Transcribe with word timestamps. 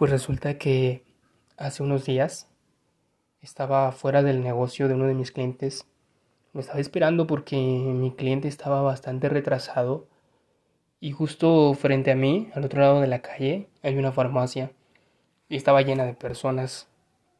Pues 0.00 0.10
resulta 0.10 0.56
que 0.56 1.04
hace 1.58 1.82
unos 1.82 2.06
días 2.06 2.48
estaba 3.42 3.92
fuera 3.92 4.22
del 4.22 4.42
negocio 4.42 4.88
de 4.88 4.94
uno 4.94 5.06
de 5.06 5.12
mis 5.12 5.30
clientes. 5.30 5.84
Me 6.54 6.62
estaba 6.62 6.80
esperando 6.80 7.26
porque 7.26 7.56
mi 7.58 8.10
cliente 8.12 8.48
estaba 8.48 8.80
bastante 8.80 9.28
retrasado 9.28 10.06
y 11.00 11.10
justo 11.10 11.74
frente 11.74 12.10
a 12.10 12.16
mí, 12.16 12.48
al 12.54 12.64
otro 12.64 12.80
lado 12.80 13.02
de 13.02 13.08
la 13.08 13.20
calle, 13.20 13.68
hay 13.82 13.98
una 13.98 14.10
farmacia 14.10 14.72
y 15.50 15.56
estaba 15.56 15.82
llena 15.82 16.06
de 16.06 16.14
personas. 16.14 16.88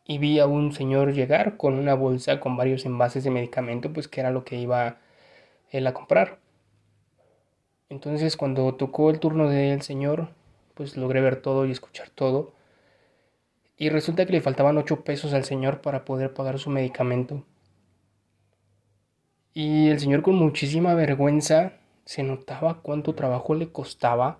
Y 0.04 0.18
vi 0.18 0.38
a 0.38 0.46
un 0.46 0.74
señor 0.74 1.14
llegar 1.14 1.56
con 1.56 1.78
una 1.78 1.94
bolsa 1.94 2.40
con 2.40 2.58
varios 2.58 2.84
envases 2.84 3.24
de 3.24 3.30
medicamento, 3.30 3.90
pues 3.90 4.06
que 4.06 4.20
era 4.20 4.30
lo 4.30 4.44
que 4.44 4.58
iba 4.58 4.98
él 5.70 5.86
a 5.86 5.94
comprar. 5.94 6.40
Entonces 7.88 8.36
cuando 8.36 8.74
tocó 8.74 9.08
el 9.08 9.18
turno 9.18 9.48
del 9.48 9.80
señor, 9.80 10.38
pues 10.80 10.96
logré 10.96 11.20
ver 11.20 11.42
todo 11.42 11.66
y 11.66 11.72
escuchar 11.72 12.08
todo. 12.08 12.54
Y 13.76 13.90
resulta 13.90 14.24
que 14.24 14.32
le 14.32 14.40
faltaban 14.40 14.78
8 14.78 15.04
pesos 15.04 15.34
al 15.34 15.44
señor 15.44 15.82
para 15.82 16.06
poder 16.06 16.32
pagar 16.32 16.58
su 16.58 16.70
medicamento. 16.70 17.44
Y 19.52 19.90
el 19.90 20.00
señor 20.00 20.22
con 20.22 20.36
muchísima 20.36 20.94
vergüenza 20.94 21.74
se 22.06 22.22
notaba 22.22 22.80
cuánto 22.80 23.14
trabajo 23.14 23.54
le 23.54 23.70
costaba. 23.70 24.38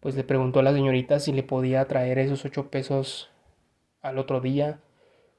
Pues 0.00 0.16
le 0.16 0.24
preguntó 0.24 0.58
a 0.58 0.62
la 0.64 0.72
señorita 0.72 1.20
si 1.20 1.30
le 1.30 1.44
podía 1.44 1.86
traer 1.86 2.18
esos 2.18 2.44
8 2.44 2.68
pesos 2.68 3.30
al 4.00 4.18
otro 4.18 4.40
día 4.40 4.80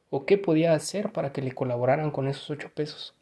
o 0.10 0.26
qué 0.26 0.38
podía 0.38 0.74
hacer 0.74 1.12
para 1.12 1.34
que 1.34 1.42
le 1.42 1.52
colaboraran 1.52 2.12
con 2.12 2.30
esos 2.30 2.50
8 2.50 2.72
pesos. 2.74 3.14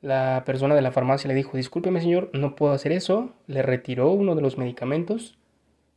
La 0.00 0.44
persona 0.46 0.74
de 0.74 0.80
la 0.80 0.92
farmacia 0.92 1.28
le 1.28 1.34
dijo, 1.34 1.58
discúlpeme 1.58 2.00
señor, 2.00 2.30
no 2.32 2.56
puedo 2.56 2.72
hacer 2.72 2.92
eso. 2.92 3.34
Le 3.46 3.60
retiró 3.60 4.10
uno 4.10 4.34
de 4.34 4.40
los 4.40 4.56
medicamentos, 4.56 5.38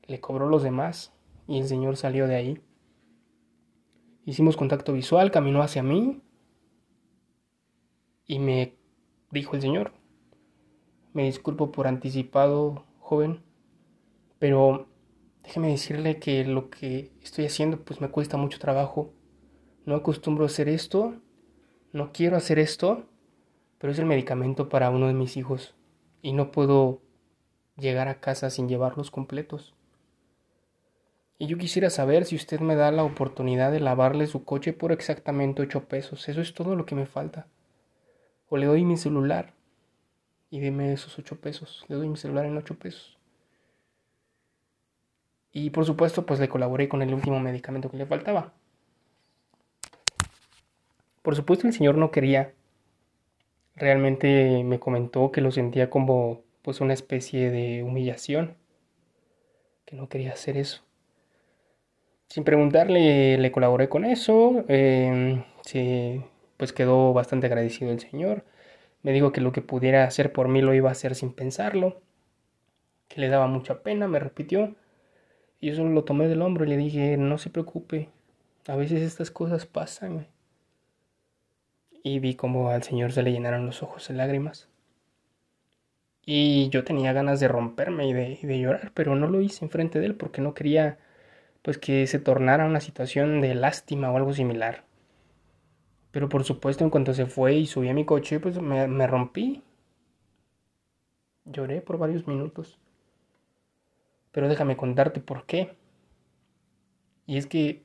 le 0.08 0.20
cobró 0.20 0.48
los 0.50 0.62
demás 0.62 1.14
y 1.48 1.60
el 1.60 1.68
señor 1.68 1.96
salió 1.96 2.28
de 2.28 2.36
ahí. 2.36 2.62
Hicimos 4.26 4.58
contacto 4.58 4.92
visual, 4.92 5.32
caminó 5.32 5.62
hacia 5.62 5.84
mí 5.84 6.22
y 8.26 8.40
me 8.40 8.76
dijo 9.32 9.56
el 9.56 9.62
señor, 9.62 9.94
me 11.14 11.24
disculpo 11.24 11.72
por 11.72 11.88
anticipado, 11.88 12.86
joven, 13.00 13.42
pero 14.38 14.88
déjeme 15.44 15.70
decirle 15.70 16.20
que 16.20 16.44
lo 16.44 16.70
que 16.70 17.12
estoy 17.22 17.46
haciendo 17.46 17.80
pues 17.80 18.02
me 18.02 18.10
cuesta 18.10 18.36
mucho 18.36 18.60
trabajo. 18.60 19.14
No 19.86 19.96
acostumbro 19.96 20.44
a 20.44 20.48
hacer 20.48 20.68
esto, 20.68 21.16
no 21.94 22.12
quiero 22.12 22.36
hacer 22.36 22.60
esto 22.60 23.06
pero 23.84 23.92
es 23.92 24.00
el 24.00 24.06
medicamento 24.06 24.70
para 24.70 24.90
uno 24.92 25.08
de 25.08 25.14
mis 25.14 25.36
hijos 25.36 25.76
y 26.22 26.32
no 26.32 26.52
puedo 26.52 27.02
llegar 27.76 28.08
a 28.08 28.22
casa 28.22 28.50
sin 28.50 28.70
llevarlos 28.70 29.12
completos. 29.12 29.76
Y 31.38 31.48
yo 31.48 31.58
quisiera 31.58 31.90
saber 31.90 32.24
si 32.24 32.38
usted 32.38 32.62
me 32.62 32.76
da 32.76 32.92
la 32.92 33.04
oportunidad 33.04 33.74
de 33.74 33.82
lavarle 33.82 34.26
su 34.28 34.46
coche 34.46 34.72
por 34.72 34.94
exactamente 34.94 35.62
ocho 35.62 35.90
pesos. 35.90 36.30
Eso 36.30 36.40
es 36.40 36.54
todo 36.54 36.78
lo 36.78 36.86
que 36.86 36.96
me 36.96 37.06
falta. 37.06 37.48
O 38.48 38.56
le 38.56 38.68
doy 38.68 38.86
mi 38.86 38.96
celular 38.96 39.54
y 40.50 40.62
deme 40.62 40.94
esos 40.94 41.20
ocho 41.20 41.42
pesos. 41.42 41.84
Le 41.90 41.98
doy 41.98 42.08
mi 42.08 42.16
celular 42.16 42.46
en 42.46 42.56
ocho 42.56 42.76
pesos. 42.76 43.18
Y 45.52 45.72
por 45.72 45.84
supuesto, 45.84 46.26
pues 46.26 46.40
le 46.40 46.48
colaboré 46.48 46.88
con 46.88 47.02
el 47.02 47.14
último 47.14 47.38
medicamento 47.42 47.92
que 47.92 47.98
le 47.98 48.06
faltaba. 48.06 48.54
Por 51.22 51.36
supuesto, 51.36 51.68
el 51.68 51.74
señor 51.74 51.98
no 51.98 52.12
quería 52.12 52.54
realmente 53.76 54.64
me 54.64 54.80
comentó 54.80 55.32
que 55.32 55.42
lo 55.42 55.52
sentía 55.52 55.90
como 55.90 56.42
pues 56.62 56.82
una 56.82 56.94
especie 56.94 57.52
de 57.52 57.84
humillación, 57.84 58.56
que 59.86 59.96
no 59.96 60.10
quería 60.10 60.34
hacer 60.34 60.58
eso. 60.58 60.84
Sin 62.28 62.44
preguntarle, 62.44 63.38
le 63.38 63.52
colaboré 63.52 63.90
con 63.90 64.06
eso, 64.06 64.66
eh, 64.68 65.44
pues 66.58 66.74
quedó 66.74 67.14
bastante 67.14 67.48
agradecido 67.48 67.92
el 67.92 68.00
señor. 68.00 68.44
Me 69.04 69.12
dijo 69.12 69.32
que 69.32 69.42
lo 69.42 69.52
que 69.52 69.62
pudiera 69.62 70.06
hacer 70.06 70.32
por 70.34 70.48
mí 70.48 70.62
lo 70.62 70.74
iba 70.74 70.90
a 70.90 70.94
hacer 70.94 71.16
sin 71.16 71.34
pensarlo, 71.34 72.02
que 73.08 73.22
le 73.22 73.30
daba 73.30 73.48
mucha 73.48 73.84
pena, 73.84 74.08
me 74.08 74.20
repitió. 74.20 74.76
Y 75.60 75.70
yo 75.70 75.76
solo 75.76 75.90
lo 75.92 76.04
tomé 76.06 76.28
del 76.28 76.42
hombro 76.42 76.66
y 76.66 76.70
le 76.70 76.78
dije, 76.78 77.18
no 77.18 77.38
se 77.38 77.50
preocupe, 77.50 78.10
a 78.68 78.76
veces 78.76 79.02
estas 79.02 79.30
cosas 79.32 79.66
pasan 79.66 80.28
y 82.04 82.20
vi 82.20 82.36
como 82.36 82.70
al 82.70 82.84
Señor 82.84 83.14
se 83.14 83.24
le 83.24 83.32
llenaron 83.32 83.66
los 83.66 83.82
ojos 83.82 84.08
de 84.10 84.14
lágrimas. 84.14 84.68
Y 86.26 86.70
yo 86.70 86.84
tenía 86.84 87.14
ganas 87.14 87.40
de 87.40 87.48
romperme 87.48 88.08
y 88.08 88.14
de, 88.14 88.60
llorar, 88.60 88.92
pero 88.94 89.16
no 89.16 89.28
lo 89.28 89.42
hice 89.42 89.66
enfrente 89.66 90.00
de 90.00 90.08
él 90.08 90.16
porque 90.16 90.42
no 90.42 90.54
quería 90.54 91.00
pues 91.62 91.78
que 91.78 92.08
se 92.08 92.20
tornara 92.20 92.66
una 92.66 92.82
situación 92.82 93.42
de 93.42 93.56
lástima 93.56 94.12
o 94.12 94.18
algo 94.18 94.34
similar. 94.34 94.84
Pero 96.12 96.30
por 96.30 96.44
supuesto 96.44 96.84
en 96.84 96.90
cuanto 96.90 97.14
se 97.14 97.26
fue 97.26 97.56
y 97.56 97.66
subí 97.66 97.90
a 97.90 97.94
mi 97.94 98.06
coche, 98.06 98.40
pues 98.40 98.62
me, 98.62 98.88
me 98.88 99.08
rompí. 99.08 99.64
Lloré 101.46 101.82
por 101.82 101.98
varios 101.98 102.28
minutos. 102.28 102.80
Pero 104.32 104.50
déjame 104.50 104.78
contarte 104.78 105.22
por 105.22 105.46
qué. 105.46 105.76
Y 107.26 107.38
es 107.38 107.48
que 107.48 107.84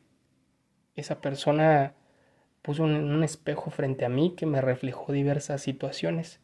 esa 0.97 1.21
persona 1.21 1.95
puso 2.69 2.83
un, 2.83 3.25
espejo 3.25 3.71
frente 3.71 4.05
a 4.05 4.11
mí 4.11 4.35
que 4.37 4.45
me 4.45 4.61
reflejó 4.61 5.11
diversas 5.11 5.63
situaciones. 5.63 6.39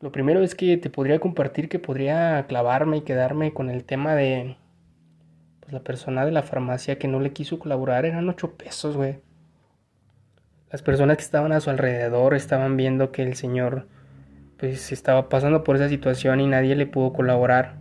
Lo 0.00 0.10
primero 0.10 0.42
es 0.42 0.56
que 0.56 0.76
te 0.78 0.90
podría 0.90 1.20
compartir 1.20 1.68
que 1.68 1.78
podría 1.78 2.44
clavarme 2.48 2.96
y 2.96 3.00
quedarme 3.02 3.54
con 3.54 3.70
el 3.70 3.84
tema 3.84 4.16
de 4.16 4.56
pues 5.60 5.72
la 5.72 5.84
persona 5.84 6.26
de 6.26 6.32
la 6.32 6.42
farmacia 6.42 6.98
que 6.98 7.06
no 7.06 7.20
le 7.20 7.32
quiso 7.32 7.60
colaborar 7.60 8.04
eran 8.04 8.28
ocho 8.28 8.56
pesos, 8.56 8.96
güey. 8.96 9.20
Las 10.72 10.82
personas 10.82 11.18
que 11.18 11.22
estaban 11.22 11.52
a 11.52 11.60
su 11.60 11.70
alrededor 11.70 12.34
estaban 12.34 12.76
viendo 12.76 13.12
que 13.12 13.22
el 13.22 13.36
señor 13.36 13.86
pues 14.58 14.90
estaba 14.90 15.28
pasando 15.28 15.62
por 15.62 15.76
esa 15.76 15.88
situación 15.88 16.40
y 16.40 16.48
nadie 16.48 16.74
le 16.74 16.86
pudo 16.86 17.12
colaborar 17.12 17.76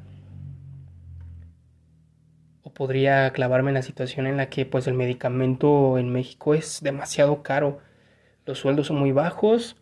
podría 2.74 3.32
clavarme 3.32 3.70
en 3.70 3.76
la 3.76 3.82
situación 3.82 4.28
en 4.28 4.38
la 4.38 4.50
que 4.50 4.66
pues 4.66 4.88
el 4.88 4.94
medicamento 4.94 5.98
en 5.98 6.12
México 6.12 6.54
es 6.54 6.82
demasiado 6.82 7.44
caro. 7.44 7.80
Los 8.46 8.60
sueldos 8.60 8.88
son 8.88 8.98
muy 8.98 9.12
bajos, 9.12 9.78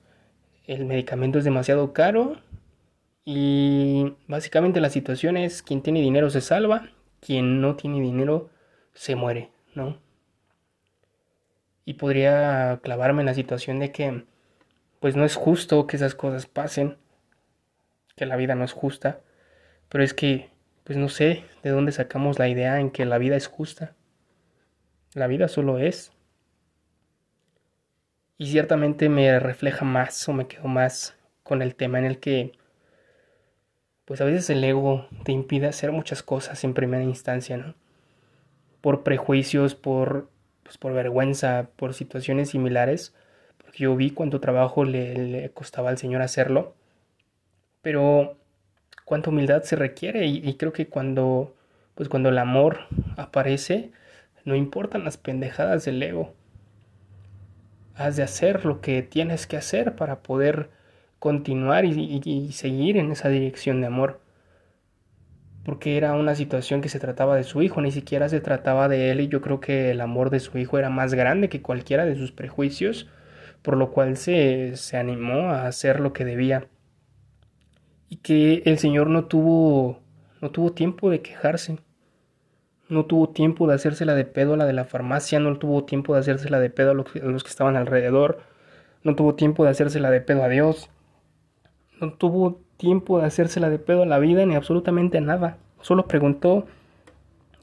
el 0.67 0.85
medicamento 0.85 1.39
es 1.39 1.43
demasiado 1.43 1.93
caro 1.93 2.37
y 3.25 4.15
básicamente 4.27 4.81
la 4.81 4.89
situación 4.89 5.37
es 5.37 5.63
quien 5.63 5.81
tiene 5.81 6.01
dinero 6.01 6.29
se 6.29 6.41
salva, 6.41 6.89
quien 7.19 7.61
no 7.61 7.75
tiene 7.75 8.01
dinero 8.01 8.49
se 8.93 9.15
muere, 9.15 9.49
¿no? 9.73 9.97
Y 11.85 11.95
podría 11.95 12.79
clavarme 12.83 13.21
en 13.21 13.27
la 13.27 13.33
situación 13.33 13.79
de 13.79 13.91
que 13.91 14.25
pues 14.99 15.15
no 15.15 15.25
es 15.25 15.35
justo 15.35 15.87
que 15.87 15.95
esas 15.95 16.13
cosas 16.13 16.45
pasen, 16.45 16.97
que 18.15 18.25
la 18.25 18.35
vida 18.35 18.53
no 18.55 18.63
es 18.63 18.71
justa, 18.71 19.21
pero 19.89 20.03
es 20.03 20.13
que 20.13 20.51
pues 20.83 20.97
no 20.97 21.09
sé 21.09 21.43
de 21.63 21.69
dónde 21.69 21.91
sacamos 21.91 22.39
la 22.39 22.47
idea 22.47 22.79
en 22.79 22.89
que 22.89 23.05
la 23.05 23.17
vida 23.17 23.35
es 23.35 23.47
justa. 23.47 23.95
La 25.13 25.27
vida 25.27 25.47
solo 25.47 25.77
es. 25.77 26.11
Y 28.37 28.47
ciertamente 28.51 29.09
me 29.09 29.39
refleja 29.39 29.85
más 29.85 30.27
o 30.27 30.33
me 30.33 30.47
quedo 30.47 30.67
más 30.67 31.15
con 31.43 31.61
el 31.61 31.75
tema 31.75 31.99
en 31.99 32.05
el 32.05 32.19
que 32.19 32.53
pues 34.05 34.19
a 34.19 34.25
veces 34.25 34.49
el 34.49 34.63
ego 34.63 35.07
te 35.23 35.31
impide 35.31 35.67
hacer 35.67 35.91
muchas 35.91 36.23
cosas 36.23 36.63
en 36.63 36.73
primera 36.73 37.03
instancia, 37.03 37.55
¿no? 37.55 37.75
Por 38.81 39.03
prejuicios, 39.03 39.75
por, 39.75 40.29
pues 40.63 40.77
por 40.77 40.93
vergüenza, 40.93 41.69
por 41.77 41.93
situaciones 41.93 42.49
similares, 42.49 43.13
porque 43.57 43.83
yo 43.83 43.95
vi 43.95 44.11
cuánto 44.11 44.41
trabajo 44.41 44.83
le, 44.83 45.13
le 45.15 45.51
costaba 45.51 45.91
al 45.91 45.97
Señor 45.97 46.21
hacerlo, 46.23 46.75
pero 47.81 48.40
cuánta 49.11 49.29
humildad 49.29 49.63
se 49.63 49.75
requiere 49.75 50.25
y, 50.25 50.53
creo 50.53 50.71
que 50.71 50.87
cuando 50.87 51.53
pues 51.95 52.07
cuando 52.07 52.29
el 52.29 52.37
amor 52.37 52.85
aparece 53.17 53.91
no 54.45 54.55
importan 54.55 55.03
las 55.03 55.17
pendejadas 55.17 55.83
del 55.83 56.01
ego. 56.01 56.33
Has 57.93 58.15
de 58.15 58.23
hacer 58.23 58.63
lo 58.63 58.79
que 58.79 59.01
tienes 59.01 59.47
que 59.47 59.57
hacer 59.57 59.97
para 59.97 60.23
poder 60.23 60.69
continuar 61.19 61.83
y, 61.83 62.53
seguir 62.53 62.95
en 62.95 63.11
esa 63.11 63.27
dirección 63.27 63.81
de 63.81 63.87
amor. 63.87 64.21
Porque 65.65 65.97
era 65.97 66.13
una 66.13 66.33
situación 66.33 66.79
que 66.79 66.87
se 66.87 67.01
trataba 67.01 67.35
de 67.35 67.43
su 67.43 67.61
hijo, 67.61 67.81
ni 67.81 67.91
siquiera 67.91 68.29
se 68.29 68.39
trataba 68.39 68.87
de 68.87 69.11
él 69.11 69.19
y 69.19 69.27
yo 69.27 69.41
creo 69.41 69.59
que 69.59 69.91
el 69.91 69.99
amor 69.99 70.29
de 70.29 70.39
su 70.39 70.57
hijo 70.57 70.79
era 70.79 70.89
más 70.89 71.13
grande 71.13 71.49
que 71.49 71.61
cualquiera 71.61 72.05
de 72.05 72.15
sus 72.15 72.31
prejuicios, 72.31 73.09
por 73.61 73.75
lo 73.75 73.91
cual 73.91 74.15
se, 74.15 74.77
se 74.77 74.95
animó 74.95 75.49
a 75.49 75.67
hacer 75.67 75.99
lo 75.99 76.13
que 76.13 76.23
debía 76.23 76.69
y 78.11 78.17
que 78.17 78.61
el 78.65 78.77
Señor 78.77 79.07
no 79.09 79.23
tuvo, 79.23 79.97
no 80.41 80.51
tuvo 80.51 80.73
tiempo 80.73 81.09
de 81.09 81.21
quejarse, 81.21 81.79
no 82.89 83.05
tuvo 83.05 83.29
tiempo 83.29 83.67
de 83.67 83.75
hacérsela 83.75 84.15
de 84.15 84.25
pedo 84.25 84.55
a 84.55 84.57
la 84.57 84.65
de 84.65 84.73
la 84.73 84.83
farmacia, 84.83 85.39
no 85.39 85.57
tuvo 85.57 85.85
tiempo 85.85 86.13
de 86.13 86.19
hacérsela 86.19 86.59
de 86.59 86.69
pedo 86.69 86.91
a 86.91 86.93
los, 86.93 87.09
que 87.43 87.49
estaban 87.49 87.77
alrededor, 87.77 88.41
no 89.03 89.15
tuvo 89.15 89.35
tiempo 89.35 89.63
de 89.63 89.69
hacérsela 89.69 90.11
de 90.11 90.19
pedo 90.19 90.43
a 90.43 90.49
Dios, 90.49 90.89
no 92.01 92.11
tuvo 92.11 92.59
tiempo 92.75 93.17
de 93.17 93.27
hacérsela 93.27 93.69
de 93.69 93.79
pedo 93.79 94.03
a 94.03 94.05
la 94.05 94.19
vida 94.19 94.45
ni 94.45 94.55
absolutamente 94.55 95.21
nada, 95.21 95.57
solo 95.79 96.05
preguntó 96.05 96.65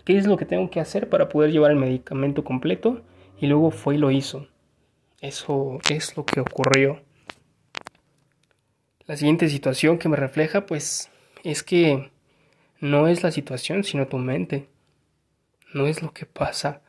¿Qué 0.06 0.16
es 0.16 0.26
lo 0.26 0.38
que 0.38 0.46
tengo 0.46 0.70
que 0.70 0.80
hacer 0.80 1.10
para 1.10 1.28
poder 1.28 1.52
llevar 1.52 1.72
el 1.72 1.76
medicamento 1.76 2.42
completo? 2.42 3.02
Y 3.38 3.46
luego 3.46 3.70
fue 3.70 3.96
y 3.96 3.98
lo 3.98 4.10
hizo. 4.10 4.46
Eso 5.20 5.80
es 5.90 6.16
lo 6.16 6.24
que 6.24 6.40
ocurrió. 6.40 7.02
La 9.08 9.16
siguiente 9.16 9.48
situación 9.48 9.98
que 9.98 10.10
me 10.10 10.18
refleja, 10.18 10.66
pues, 10.66 11.10
es 11.42 11.62
que 11.62 12.10
no 12.78 13.08
es 13.08 13.22
la 13.22 13.30
situación, 13.30 13.82
sino 13.82 14.06
tu 14.06 14.18
mente. 14.18 14.68
No 15.72 15.86
es 15.86 16.02
lo 16.02 16.12
que 16.12 16.26
pasa, 16.26 16.82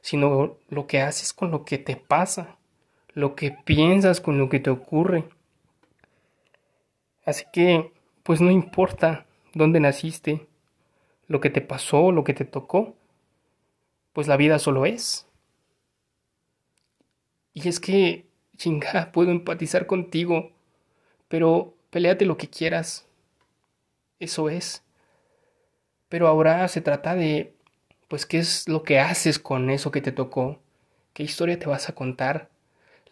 sino 0.00 0.56
lo 0.70 0.86
que 0.86 1.02
haces 1.02 1.34
con 1.34 1.50
lo 1.50 1.66
que 1.66 1.76
te 1.76 1.96
pasa, 1.96 2.56
lo 3.12 3.36
que 3.36 3.50
piensas 3.50 4.22
con 4.22 4.38
lo 4.38 4.48
que 4.48 4.58
te 4.58 4.70
ocurre. 4.70 5.28
Así 7.26 7.44
que, 7.52 7.92
pues 8.22 8.40
no 8.40 8.50
importa 8.50 9.26
dónde 9.52 9.78
naciste, 9.78 10.46
lo 11.28 11.40
que 11.42 11.50
te 11.50 11.60
pasó, 11.60 12.10
lo 12.10 12.24
que 12.24 12.32
te 12.32 12.46
tocó, 12.46 12.96
pues 14.14 14.28
la 14.28 14.38
vida 14.38 14.58
solo 14.58 14.86
es. 14.86 15.28
Y 17.52 17.68
es 17.68 17.80
que, 17.80 18.24
chinga, 18.56 19.10
puedo 19.12 19.30
empatizar 19.30 19.86
contigo, 19.86 20.55
pero 21.28 21.74
peleate 21.90 22.24
lo 22.26 22.36
que 22.36 22.48
quieras. 22.50 23.06
Eso 24.18 24.50
es. 24.50 24.82
Pero 26.08 26.26
ahora 26.28 26.66
se 26.68 26.80
trata 26.80 27.14
de, 27.14 27.54
pues, 28.08 28.26
¿qué 28.26 28.38
es 28.38 28.68
lo 28.68 28.82
que 28.82 29.00
haces 29.00 29.38
con 29.38 29.70
eso 29.70 29.90
que 29.90 30.00
te 30.00 30.12
tocó? 30.12 30.58
¿Qué 31.14 31.22
historia 31.22 31.58
te 31.58 31.66
vas 31.66 31.88
a 31.88 31.94
contar? 31.94 32.50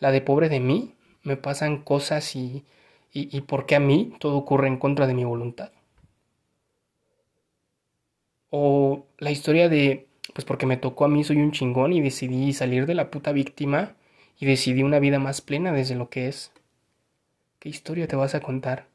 ¿La 0.01 0.11
de 0.13 0.21
pobre 0.21 0.49
de 0.49 0.61
mí? 0.61 0.95
¿Me 1.23 1.37
pasan 1.37 1.83
cosas 1.83 2.37
y, 2.37 2.65
y, 3.13 3.37
y 3.37 3.41
por 3.43 3.67
qué 3.67 3.77
a 3.77 3.81
mí 3.81 4.15
todo 4.21 4.37
ocurre 4.37 4.69
en 4.69 4.79
contra 4.79 5.07
de 5.07 5.15
mi 5.15 5.25
voluntad? 5.25 5.73
O 8.49 9.07
la 9.19 9.31
historia 9.31 9.69
de, 9.69 10.09
pues 10.33 10.47
porque 10.47 10.65
me 10.65 10.79
tocó 10.79 11.05
a 11.05 11.09
mí, 11.09 11.25
soy 11.25 11.37
un 11.39 11.53
chingón 11.53 11.93
y 11.93 12.01
decidí 12.01 12.55
salir 12.55 12.87
de 12.87 12.95
la 12.95 13.11
puta 13.11 13.33
víctima 13.33 13.97
y 14.41 14.47
decidí 14.47 14.83
una 14.83 14.99
vida 14.99 15.19
más 15.19 15.43
plena 15.43 15.73
desde 15.73 15.95
lo 15.95 16.09
que 16.09 16.29
es. 16.29 16.51
¿Qué 17.65 17.71
historia 17.71 18.07
te 18.07 18.15
vas 18.15 18.35
a 18.35 18.41
contar? 18.41 18.89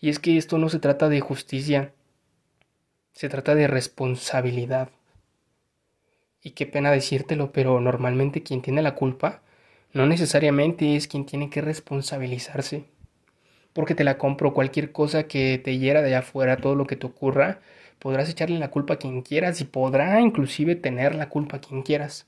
Y 0.00 0.08
es 0.08 0.18
que 0.18 0.38
esto 0.38 0.56
no 0.56 0.70
se 0.70 0.78
trata 0.78 1.10
de 1.10 1.20
justicia, 1.20 1.92
se 3.12 3.28
trata 3.28 3.54
de 3.54 3.66
responsabilidad. 3.66 4.88
Y 6.42 6.52
qué 6.52 6.64
pena 6.64 6.90
decírtelo, 6.90 7.52
pero 7.52 7.78
normalmente 7.78 8.42
quien 8.42 8.62
tiene 8.62 8.80
la 8.80 8.94
culpa 8.94 9.42
no 9.92 10.06
necesariamente 10.06 10.96
es 10.96 11.08
quien 11.08 11.26
tiene 11.26 11.50
que 11.50 11.60
responsabilizarse. 11.60 12.86
Porque 13.74 13.94
te 13.94 14.04
la 14.04 14.16
compro 14.16 14.54
cualquier 14.54 14.90
cosa 14.90 15.24
que 15.24 15.58
te 15.58 15.76
hiera 15.76 16.00
de 16.00 16.08
allá 16.08 16.20
afuera, 16.20 16.56
todo 16.56 16.74
lo 16.74 16.86
que 16.86 16.96
te 16.96 17.06
ocurra, 17.06 17.60
podrás 17.98 18.30
echarle 18.30 18.58
la 18.58 18.70
culpa 18.70 18.94
a 18.94 18.98
quien 18.98 19.20
quieras 19.20 19.60
y 19.60 19.64
podrá 19.66 20.22
inclusive 20.22 20.74
tener 20.74 21.14
la 21.14 21.28
culpa 21.28 21.58
a 21.58 21.60
quien 21.60 21.82
quieras. 21.82 22.24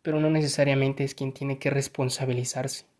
Pero 0.00 0.20
no 0.20 0.30
necesariamente 0.30 1.04
es 1.04 1.14
quien 1.14 1.32
tiene 1.32 1.58
que 1.58 1.68
responsabilizarse. 1.68 2.91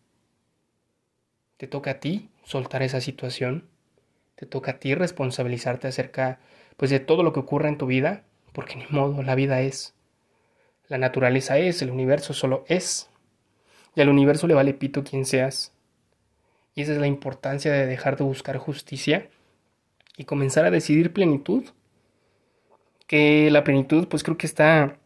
Te 1.57 1.67
toca 1.67 1.91
a 1.91 1.99
ti 1.99 2.29
soltar 2.43 2.83
esa 2.83 3.01
situación. 3.01 3.67
Te 4.35 4.45
toca 4.45 4.71
a 4.71 4.79
ti 4.79 4.95
responsabilizarte 4.95 5.87
acerca 5.87 6.39
pues 6.77 6.91
de 6.91 6.99
todo 6.99 7.23
lo 7.23 7.33
que 7.33 7.39
ocurre 7.39 7.69
en 7.69 7.77
tu 7.77 7.85
vida, 7.85 8.23
porque 8.51 8.75
ni 8.75 8.85
modo, 8.89 9.21
la 9.23 9.35
vida 9.35 9.61
es. 9.61 9.93
La 10.87 10.97
naturaleza 10.97 11.57
es, 11.57 11.81
el 11.81 11.91
universo 11.91 12.33
solo 12.33 12.65
es. 12.67 13.09
Y 13.95 14.01
al 14.01 14.09
universo 14.09 14.47
le 14.47 14.53
vale 14.53 14.73
pito 14.73 15.03
quien 15.03 15.25
seas. 15.25 15.71
Y 16.75 16.81
esa 16.81 16.93
es 16.93 16.97
la 16.97 17.07
importancia 17.07 17.71
de 17.71 17.85
dejar 17.85 18.17
de 18.17 18.23
buscar 18.23 18.57
justicia 18.57 19.29
y 20.17 20.25
comenzar 20.25 20.65
a 20.65 20.71
decidir 20.71 21.13
plenitud. 21.13 21.65
Que 23.07 23.51
la 23.51 23.63
plenitud 23.63 24.07
pues 24.07 24.23
creo 24.23 24.37
que 24.37 24.47
está 24.47 24.97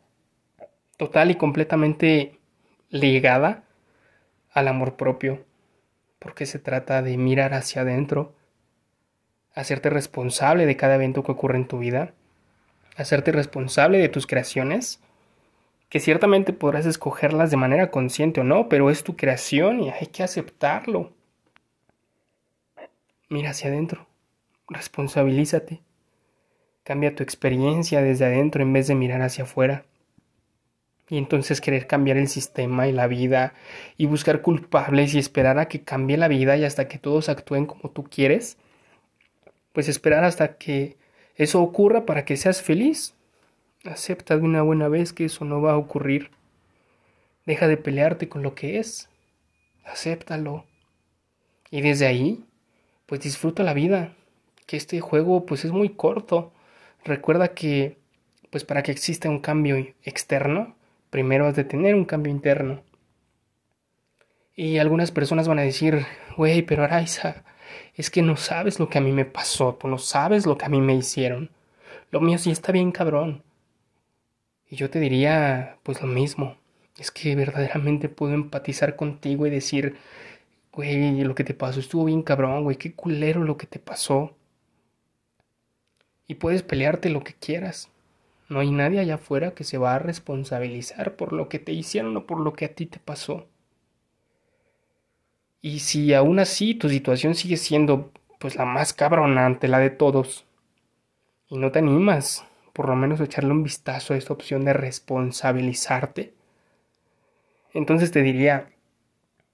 total 0.98 1.32
y 1.32 1.36
completamente 1.36 2.40
ligada 2.90 3.64
al 4.52 4.68
amor 4.68 4.96
propio, 4.96 5.46
porque 6.19 6.46
se 6.46 6.60
trata 6.60 7.02
de 7.02 7.18
mirar 7.18 7.54
hacia 7.54 7.81
adentro 7.81 8.34
hacerte 9.58 9.90
responsable 9.90 10.68
de 10.68 10.78
cada 10.78 10.96
evento 10.96 11.24
que 11.24 11.31
ocurre 11.31 11.58
en 11.58 11.68
tu 11.68 11.80
vida, 11.80 12.14
hacerte 12.96 13.31
responsable 13.31 13.98
de 13.98 14.08
tus 14.08 14.28
creaciones, 14.28 15.00
que 15.90 16.00
ciertamente 16.00 16.54
podrás 16.54 16.86
escogerlas 16.86 17.50
de 17.50 17.58
manera 17.58 17.90
consciente 17.90 18.42
o 18.42 18.44
no, 18.44 18.69
pero 18.69 18.92
es 18.92 19.04
tu 19.04 19.16
creación 19.16 19.80
y 19.81 19.90
hay 19.90 20.08
que 20.08 20.22
aceptarlo. 20.22 21.12
Mira 23.30 23.50
hacia 23.50 23.70
adentro, 23.70 24.08
responsabilízate, 24.70 25.81
cambia 26.84 27.16
tu 27.16 27.24
experiencia 27.24 28.02
desde 28.02 28.25
adentro 28.25 28.62
en 28.62 28.74
vez 28.74 28.88
de 28.88 28.96
mirar 28.96 29.22
hacia 29.24 29.46
afuera. 29.46 29.86
Y 31.09 31.18
entonces 31.18 31.62
querer 31.62 31.88
cambiar 31.88 32.18
el 32.18 32.27
sistema 32.27 32.88
y 32.88 32.92
la 32.92 33.07
vida 33.07 33.54
y 33.95 34.07
buscar 34.07 34.42
culpables 34.42 35.13
y 35.13 35.19
esperar 35.19 35.57
a 35.57 35.68
que 35.68 35.81
cambie 35.81 36.18
la 36.18 36.27
vida 36.27 36.57
y 36.57 36.65
hasta 36.65 36.88
que 36.88 36.98
todos 36.98 37.30
actúen 37.30 37.65
como 37.65 37.89
tú 37.92 38.04
quieres, 38.04 38.57
pues 39.71 39.88
esperar 39.88 40.24
hasta 40.25 40.57
que 40.57 40.98
eso 41.36 41.62
ocurra 41.62 42.06
para 42.06 42.25
que 42.25 42.36
seas 42.36 42.62
feliz. 42.62 43.13
Acepta 43.86 44.36
de 44.36 44.44
una 44.44 44.63
buena 44.63 44.89
vez 44.89 45.13
que 45.13 45.25
eso 45.25 45.45
no 45.45 45.62
va 45.62 45.74
a 45.74 45.77
ocurrir. 45.77 46.31
Deja 47.45 47.68
de 47.68 47.77
pelearte 47.77 48.27
con 48.27 48.44
lo 48.44 48.56
que 48.56 48.80
es. 48.80 49.10
Acéptalo. 49.86 50.65
Y 51.71 51.81
desde 51.81 52.07
ahí, 52.07 52.44
pues 53.06 53.21
disfruta 53.21 53.63
la 53.63 53.74
vida. 53.74 54.13
Que 54.65 54.75
este 54.75 55.00
juego 55.00 55.45
pues 55.45 55.63
es 55.63 55.71
muy 55.71 55.89
corto. 55.89 56.51
Recuerda 57.06 57.53
que 57.53 57.98
pues 58.50 58.63
para 58.63 58.83
que 58.83 58.92
exista 58.92 59.30
un 59.30 59.39
cambio 59.39 59.77
externo, 60.03 60.75
primero 61.18 61.48
has 61.48 61.56
de 61.56 61.64
tener 61.64 61.96
un 61.96 62.06
cambio 62.06 62.31
interno. 62.31 62.84
Y 64.56 64.78
algunas 64.78 65.10
personas 65.10 65.48
van 65.48 65.58
a 65.58 65.64
decir, 65.64 66.06
güey, 66.38 66.62
pero 66.62 66.84
Araiza, 66.84 67.44
es 67.96 68.12
que 68.12 68.22
no 68.22 68.38
sabes 68.38 68.80
lo 68.80 68.88
que 68.88 69.00
a 69.00 69.02
mí 69.02 69.12
me 69.12 69.25
pasó, 69.25 69.74
tú 69.74 69.88
no 69.88 69.98
sabes 69.98 70.46
lo 70.46 70.60
que 70.60 70.66
a 70.66 70.69
mí 70.69 70.80
me 70.80 70.94
hicieron. 70.94 71.50
Lo 72.12 72.22
mío 72.22 72.38
sí 72.38 72.52
está 72.52 72.72
bien 72.72 72.92
cabrón. 72.92 73.42
Y 74.69 74.75
yo 74.75 74.92
te 74.92 75.00
diría, 75.00 75.80
pues 75.81 76.04
lo 76.04 76.08
mismo. 76.08 76.56
Es 77.00 77.10
que 77.10 77.36
verdaderamente 77.36 78.10
puedo 78.10 78.36
empatizar 78.36 78.96
contigo 78.96 79.48
y 79.48 79.50
decir, 79.50 79.98
güey, 80.72 81.20
lo 81.22 81.34
que 81.34 81.44
te 81.44 81.56
pasó 81.56 81.80
estuvo 81.80 82.06
bien 82.06 82.22
cabrón, 82.22 82.63
güey, 82.63 82.78
qué 82.78 82.94
culero 82.94 83.44
lo 83.44 83.58
que 83.58 83.66
te 83.66 83.80
pasó. 83.80 84.38
Y 86.28 86.36
puedes 86.36 86.62
pelearte 86.62 87.10
lo 87.10 87.24
que 87.24 87.34
quieras. 87.34 87.90
No 88.50 88.60
hay 88.60 88.72
nadie 88.72 89.00
allá 89.00 89.16
afuera 89.16 89.51
que 89.54 89.63
se 89.63 89.77
va 89.77 89.96
a 89.96 90.00
responsabilizar 90.00 91.16
por 91.16 91.34
lo 91.34 91.50
que 91.50 91.60
te 91.60 91.72
hicieron 91.72 92.18
o 92.18 92.25
por 92.25 92.39
lo 92.39 92.54
que 92.54 92.66
a 92.66 92.75
ti 92.75 92.86
te 92.86 93.00
pasó. 93.00 93.48
Y 95.62 95.80
si 95.80 96.16
aún 96.16 96.39
así 96.39 96.74
tu 96.74 96.89
situación 96.89 97.36
sigue 97.36 97.58
siendo 97.58 98.12
pues 98.39 98.56
la 98.56 98.66
más 98.66 98.94
cabrona 98.94 99.46
ante 99.46 99.68
la 99.68 99.77
de 99.77 99.92
todos 99.92 100.46
y 101.50 101.58
no 101.58 101.72
te 101.72 101.80
animas 101.80 102.46
por 102.74 102.88
lo 102.89 102.96
menos 102.96 103.20
a 103.20 103.25
echarle 103.25 103.51
un 103.51 103.63
vistazo 103.63 104.13
a 104.13 104.18
esta 104.18 104.34
opción 104.34 104.63
de 104.63 104.74
responsabilizarte, 104.74 106.34
entonces 107.74 108.12
te 108.12 108.22
diría, 108.22 108.70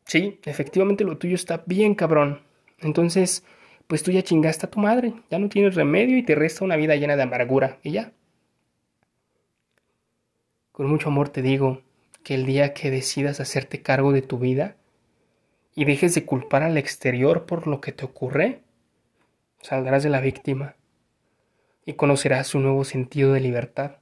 sí, 0.06 0.40
efectivamente 0.46 1.04
lo 1.04 1.18
tuyo 1.18 1.36
está 1.36 1.64
bien 1.66 1.96
cabrón. 1.96 2.42
Entonces, 2.80 3.46
pues 3.88 4.04
tú 4.04 4.12
ya 4.12 4.24
chingaste 4.24 4.66
a 4.68 4.72
tu 4.72 4.80
madre, 4.80 5.14
ya 5.32 5.40
no 5.40 5.50
tienes 5.50 5.76
remedio 5.76 6.18
y 6.18 6.24
te 6.24 6.36
resta 6.36 6.66
una 6.66 6.76
vida 6.78 6.96
llena 6.96 7.16
de 7.16 7.24
amargura 7.24 7.80
y 7.84 7.92
ya. 7.92 8.14
Con 10.74 10.88
mucho 10.88 11.10
amor 11.10 11.30
te 11.30 11.42
digo 11.42 11.82
que 12.24 12.34
el 12.34 12.46
día 12.46 12.74
que 12.74 12.90
decidas 12.90 13.40
hacerte 13.40 13.82
cargo 13.82 14.12
de 14.12 14.24
tu 14.24 14.40
vida, 14.40 14.76
y 15.76 15.86
dejes 15.86 16.16
de 16.16 16.26
culpar 16.26 16.64
al 16.64 16.78
exterior 16.78 17.46
por 17.46 17.68
lo 17.68 17.80
que 17.80 17.92
te 17.92 18.06
ocurre, 18.06 18.62
saldrás 19.62 20.02
de 20.02 20.10
la 20.10 20.20
víctima 20.20 20.76
y 21.86 21.94
conocerás 21.94 22.56
un 22.56 22.64
nuevo 22.64 22.84
sentido 22.86 23.34
de 23.34 23.40
libertad, 23.40 23.98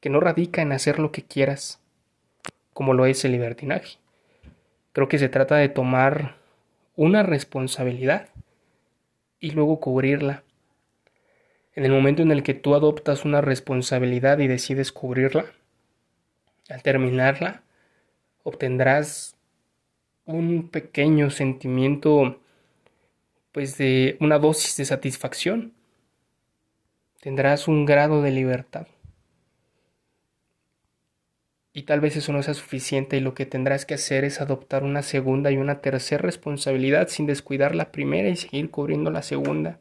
que 0.00 0.10
no 0.10 0.20
radica 0.20 0.60
en 0.60 0.72
hacer 0.72 0.98
lo 0.98 1.12
que 1.12 1.22
quieras, 1.22 1.80
como 2.74 2.92
lo 2.92 3.06
es 3.06 3.24
el 3.24 3.32
libertinaje. 3.32 3.98
Creo 4.92 5.08
que 5.08 5.18
se 5.18 5.30
trata 5.30 5.56
de 5.56 5.70
tomar 5.70 6.36
una 6.94 7.22
responsabilidad 7.22 8.28
y 9.40 9.52
luego 9.52 9.80
cubrirla. 9.80 10.42
En 11.78 11.84
el 11.84 11.92
momento 11.92 12.22
en 12.22 12.32
el 12.32 12.42
que 12.42 12.54
tú 12.54 12.74
adoptas 12.74 13.24
una 13.24 13.40
responsabilidad 13.40 14.40
y 14.40 14.48
decides 14.48 14.90
cubrirla, 14.90 15.46
al 16.68 16.82
terminarla, 16.82 17.62
obtendrás 18.42 19.36
un 20.24 20.70
pequeño 20.70 21.30
sentimiento 21.30 22.40
pues 23.52 23.78
de 23.78 24.16
una 24.18 24.40
dosis 24.40 24.76
de 24.76 24.86
satisfacción. 24.86 25.72
Tendrás 27.20 27.68
un 27.68 27.86
grado 27.86 28.22
de 28.22 28.32
libertad. 28.32 28.88
Y 31.72 31.84
tal 31.84 32.00
vez 32.00 32.16
eso 32.16 32.32
no 32.32 32.42
sea 32.42 32.54
suficiente 32.54 33.18
y 33.18 33.20
lo 33.20 33.34
que 33.34 33.46
tendrás 33.46 33.86
que 33.86 33.94
hacer 33.94 34.24
es 34.24 34.40
adoptar 34.40 34.82
una 34.82 35.02
segunda 35.02 35.52
y 35.52 35.58
una 35.58 35.80
tercera 35.80 36.22
responsabilidad 36.22 37.06
sin 37.06 37.26
descuidar 37.26 37.76
la 37.76 37.92
primera 37.92 38.28
y 38.30 38.34
seguir 38.34 38.72
cubriendo 38.72 39.12
la 39.12 39.22
segunda. 39.22 39.78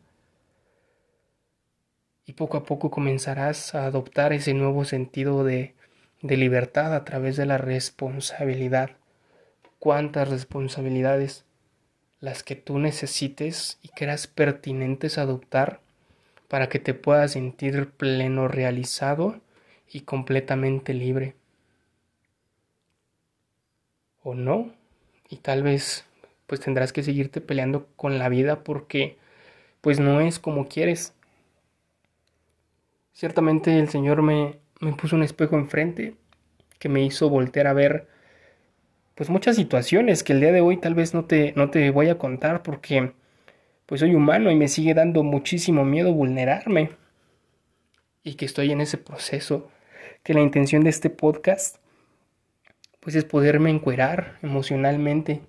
Y 2.28 2.34
poco 2.34 2.58
a 2.58 2.64
poco 2.64 2.92
comenzarás 2.92 3.74
a 3.74 3.86
adoptar 3.86 4.34
ese 4.34 4.54
nuevo 4.54 4.86
sentido 4.86 5.44
de, 5.44 5.74
de 6.22 6.38
libertad 6.38 6.94
a 6.94 7.06
través 7.06 7.38
de 7.38 7.48
la 7.48 7.58
responsabilidad. 7.58 8.92
¿Cuántas 9.80 10.30
responsabilidades? 10.30 11.46
Las 12.20 12.44
que 12.44 12.56
tú 12.56 12.78
necesites 12.78 13.80
y 13.82 13.90
creas 13.90 14.28
pertinentes 14.28 15.18
adoptar 15.18 15.80
para 16.48 16.68
que 16.70 16.80
te 16.80 16.94
puedas 16.94 17.32
sentir 17.32 17.92
pleno 17.92 18.48
realizado 18.48 19.40
y 19.90 20.02
completamente 20.02 20.94
libre. 20.94 21.36
O 24.22 24.34
no, 24.36 24.74
y 25.30 25.38
tal 25.38 25.64
vez 25.64 26.04
pues 26.46 26.60
tendrás 26.60 26.92
que 26.92 27.04
seguirte 27.04 27.40
peleando 27.40 27.88
con 27.96 28.20
la 28.20 28.30
vida 28.30 28.64
porque 28.64 29.18
pues 29.82 30.00
no 30.00 30.20
es 30.20 30.40
como 30.40 30.68
quieres. 30.68 31.14
Ciertamente 33.18 33.80
el 33.80 33.90
Señor 33.90 34.22
me, 34.22 34.60
me 34.80 34.94
puso 34.94 35.16
un 35.16 35.24
espejo 35.24 35.56
enfrente 35.56 36.14
que 36.78 36.88
me 36.88 37.04
hizo 37.04 37.32
voltear 37.32 37.66
a 37.66 37.74
ver 37.74 38.08
pues 39.16 39.32
muchas 39.32 39.56
situaciones 39.56 40.24
que 40.24 40.34
el 40.34 40.40
día 40.40 40.52
de 40.52 40.62
hoy 40.62 40.78
tal 40.78 40.94
vez 40.94 41.16
no 41.16 41.26
te, 41.26 41.52
no 41.56 41.72
te 41.72 41.90
voy 41.90 42.10
a 42.10 42.20
contar 42.20 42.62
porque 42.62 43.14
pues 43.88 44.02
soy 44.02 44.14
humano 44.14 44.52
y 44.52 44.56
me 44.56 44.68
sigue 44.68 44.94
dando 44.94 45.24
muchísimo 45.24 45.84
miedo 45.84 46.14
vulnerarme. 46.14 46.92
Y 48.22 48.36
que 48.36 48.46
estoy 48.46 48.72
en 48.72 48.82
ese 48.82 49.00
proceso, 49.00 49.72
que 50.22 50.36
la 50.36 50.42
intención 50.42 50.84
de 50.84 50.92
este 50.92 51.10
podcast 51.10 51.78
pues 53.00 53.16
es 53.16 53.26
poderme 53.26 53.72
encuerar 53.72 54.38
emocionalmente, 54.44 55.42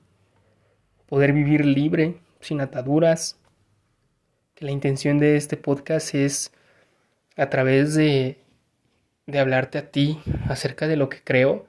poder 1.05 1.35
vivir 1.35 1.67
libre, 1.67 2.17
sin 2.41 2.63
ataduras, 2.63 3.39
que 4.55 4.65
la 4.65 4.71
intención 4.71 5.19
de 5.19 5.37
este 5.37 5.59
podcast 5.59 6.15
es 6.15 6.51
a 7.39 7.51
través 7.51 7.95
de, 7.95 8.39
de 9.27 9.39
hablarte 9.41 9.79
a 9.79 9.91
ti 9.93 10.21
acerca 10.49 10.89
de 10.89 10.97
lo 10.97 11.09
que 11.11 11.23
creo, 11.25 11.67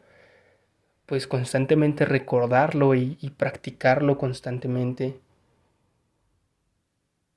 pues 1.05 1.27
constantemente 1.27 2.05
recordarlo 2.05 2.95
y, 2.95 3.17
y 3.19 3.31
practicarlo 3.31 4.17
constantemente. 4.17 5.19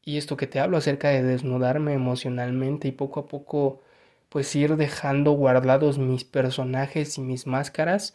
Y 0.04 0.16
esto 0.18 0.36
que 0.36 0.46
te 0.46 0.60
hablo 0.60 0.76
acerca 0.76 1.08
de 1.08 1.22
desnudarme 1.24 1.94
emocionalmente 1.94 2.86
y 2.88 2.92
poco 2.92 3.18
a 3.20 3.26
poco 3.26 3.80
pues 4.28 4.54
ir 4.54 4.76
dejando 4.76 5.32
guardados 5.32 5.98
mis 5.98 6.24
personajes 6.24 7.18
y 7.18 7.20
mis 7.22 7.46
máscaras 7.48 8.14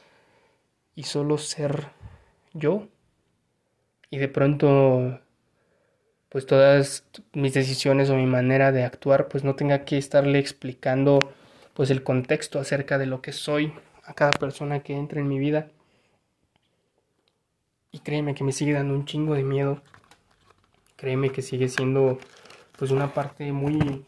y 0.96 1.04
solo 1.04 1.38
ser 1.38 1.90
yo. 2.54 2.88
Y 4.10 4.18
de 4.18 4.28
pronto 4.28 5.20
pues 6.38 6.46
todas 6.46 7.04
mis 7.34 7.56
decisiones 7.56 8.12
o 8.12 8.16
mi 8.16 8.28
manera 8.28 8.72
de 8.72 8.84
actuar 8.84 9.28
pues 9.28 9.44
no 9.44 9.56
tenga 9.56 9.86
que 9.86 9.98
estarle 9.98 10.38
explicando 10.38 11.18
pues 11.74 11.90
el 11.90 12.04
contexto 12.04 12.60
acerca 12.60 13.00
de 13.00 13.08
lo 13.08 13.24
que 13.24 13.34
soy 13.34 13.74
a 14.04 14.14
cada 14.14 14.30
persona 14.30 14.82
que 14.82 14.94
entra 14.94 15.20
en 15.20 15.28
mi 15.28 15.40
vida. 15.40 15.72
Y 17.92 18.02
créeme 18.02 18.36
que 18.36 18.44
me 18.44 18.52
sigue 18.52 18.74
dando 18.74 18.94
un 18.94 19.06
chingo 19.06 19.34
de 19.34 19.42
miedo. 19.42 19.82
Créeme 20.96 21.32
que 21.32 21.42
sigue 21.42 21.70
siendo 21.70 22.20
pues 22.78 22.92
una 22.92 23.16
parte 23.16 23.52
muy 23.52 24.06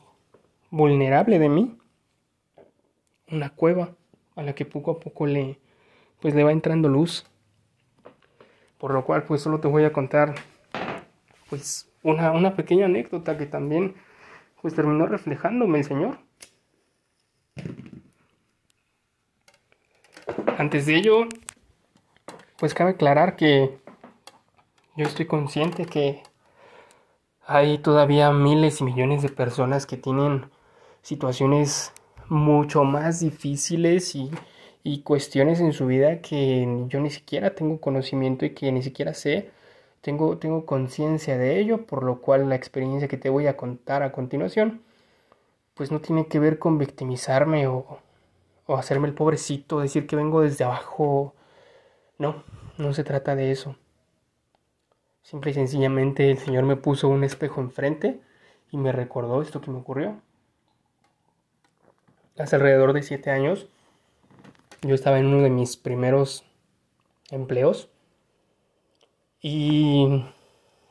vulnerable 0.69 1.39
de 1.39 1.49
mí, 1.49 1.79
una 3.31 3.49
cueva 3.49 3.95
a 4.35 4.43
la 4.43 4.53
que 4.53 4.65
poco 4.65 4.91
a 4.91 4.99
poco 4.99 5.25
le 5.25 5.57
pues 6.21 6.35
le 6.35 6.43
va 6.43 6.51
entrando 6.51 6.89
luz. 6.89 7.25
Por 8.77 8.93
lo 8.93 9.03
cual 9.03 9.23
pues 9.23 9.41
solo 9.41 9.59
te 9.59 9.67
voy 9.67 9.83
a 9.83 9.91
contar 9.91 10.35
pues 11.49 11.88
una, 12.03 12.31
una 12.31 12.55
pequeña 12.55 12.85
anécdota 12.85 13.37
que 13.37 13.45
también 13.45 13.95
pues 14.61 14.75
terminó 14.75 15.05
reflejándome 15.07 15.79
el 15.79 15.85
Señor. 15.85 16.17
Antes 20.57 20.85
de 20.85 20.95
ello, 20.95 21.27
pues 22.57 22.73
cabe 22.73 22.91
aclarar 22.91 23.35
que 23.35 23.77
yo 24.97 25.05
estoy 25.05 25.25
consciente 25.25 25.85
que 25.85 26.21
hay 27.45 27.77
todavía 27.79 28.31
miles 28.31 28.81
y 28.81 28.83
millones 28.83 29.21
de 29.21 29.29
personas 29.29 29.85
que 29.85 29.97
tienen 29.97 30.45
situaciones 31.01 31.93
mucho 32.27 32.83
más 32.83 33.21
difíciles 33.21 34.15
y, 34.15 34.31
cuestiones 35.03 35.59
en 35.59 35.71
su 35.71 35.85
vida 35.85 36.19
que 36.19 36.67
yo 36.89 36.99
ni 36.99 37.11
siquiera 37.11 37.55
tengo 37.55 37.79
conocimiento 37.79 38.45
y 38.45 38.55
que 38.55 38.71
ni 38.71 38.81
siquiera 38.81 39.13
sé. 39.13 39.51
Tengo, 40.01 40.37
tengo 40.37 40.65
conciencia 40.65 41.37
de 41.37 41.59
ello, 41.59 41.85
por 41.85 42.03
lo 42.03 42.21
cual 42.21 42.47
la 42.49 42.55
experiencia 42.55 43.07
que 43.07 43.17
te 43.17 43.29
voy 43.29 43.47
a 43.47 43.57
contar 43.57 44.03
a 44.03 44.11
continuación, 44.11 44.81
pues 45.73 45.91
no 45.91 46.01
tiene 46.01 46.27
que 46.27 46.39
ver 46.39 46.59
con 46.59 46.77
victimizarme 46.77 47.67
o, 47.67 47.99
o 48.65 48.75
hacerme 48.77 49.07
el 49.07 49.13
pobrecito, 49.13 49.79
decir 49.79 50.07
que 50.07 50.15
vengo 50.15 50.41
desde 50.41 50.63
abajo. 50.63 51.33
No, 52.17 52.43
no 52.77 52.93
se 52.93 53.03
trata 53.03 53.35
de 53.35 53.51
eso. 53.51 53.75
Simple 55.21 55.51
y 55.51 55.53
sencillamente 55.53 56.31
el 56.31 56.37
Señor 56.37 56.63
me 56.63 56.75
puso 56.75 57.07
un 57.07 57.23
espejo 57.23 57.61
enfrente 57.61 58.21
y 58.71 58.77
me 58.77 58.91
recordó 58.91 59.41
esto 59.41 59.61
que 59.61 59.71
me 59.71 59.79
ocurrió. 59.79 60.21
Hace 62.37 62.55
alrededor 62.55 62.93
de 62.93 63.03
siete 63.03 63.31
años 63.31 63.67
yo 64.81 64.95
estaba 64.95 65.19
en 65.19 65.27
uno 65.27 65.43
de 65.43 65.49
mis 65.49 65.75
primeros 65.75 66.45
empleos 67.31 67.88
y 69.41 70.23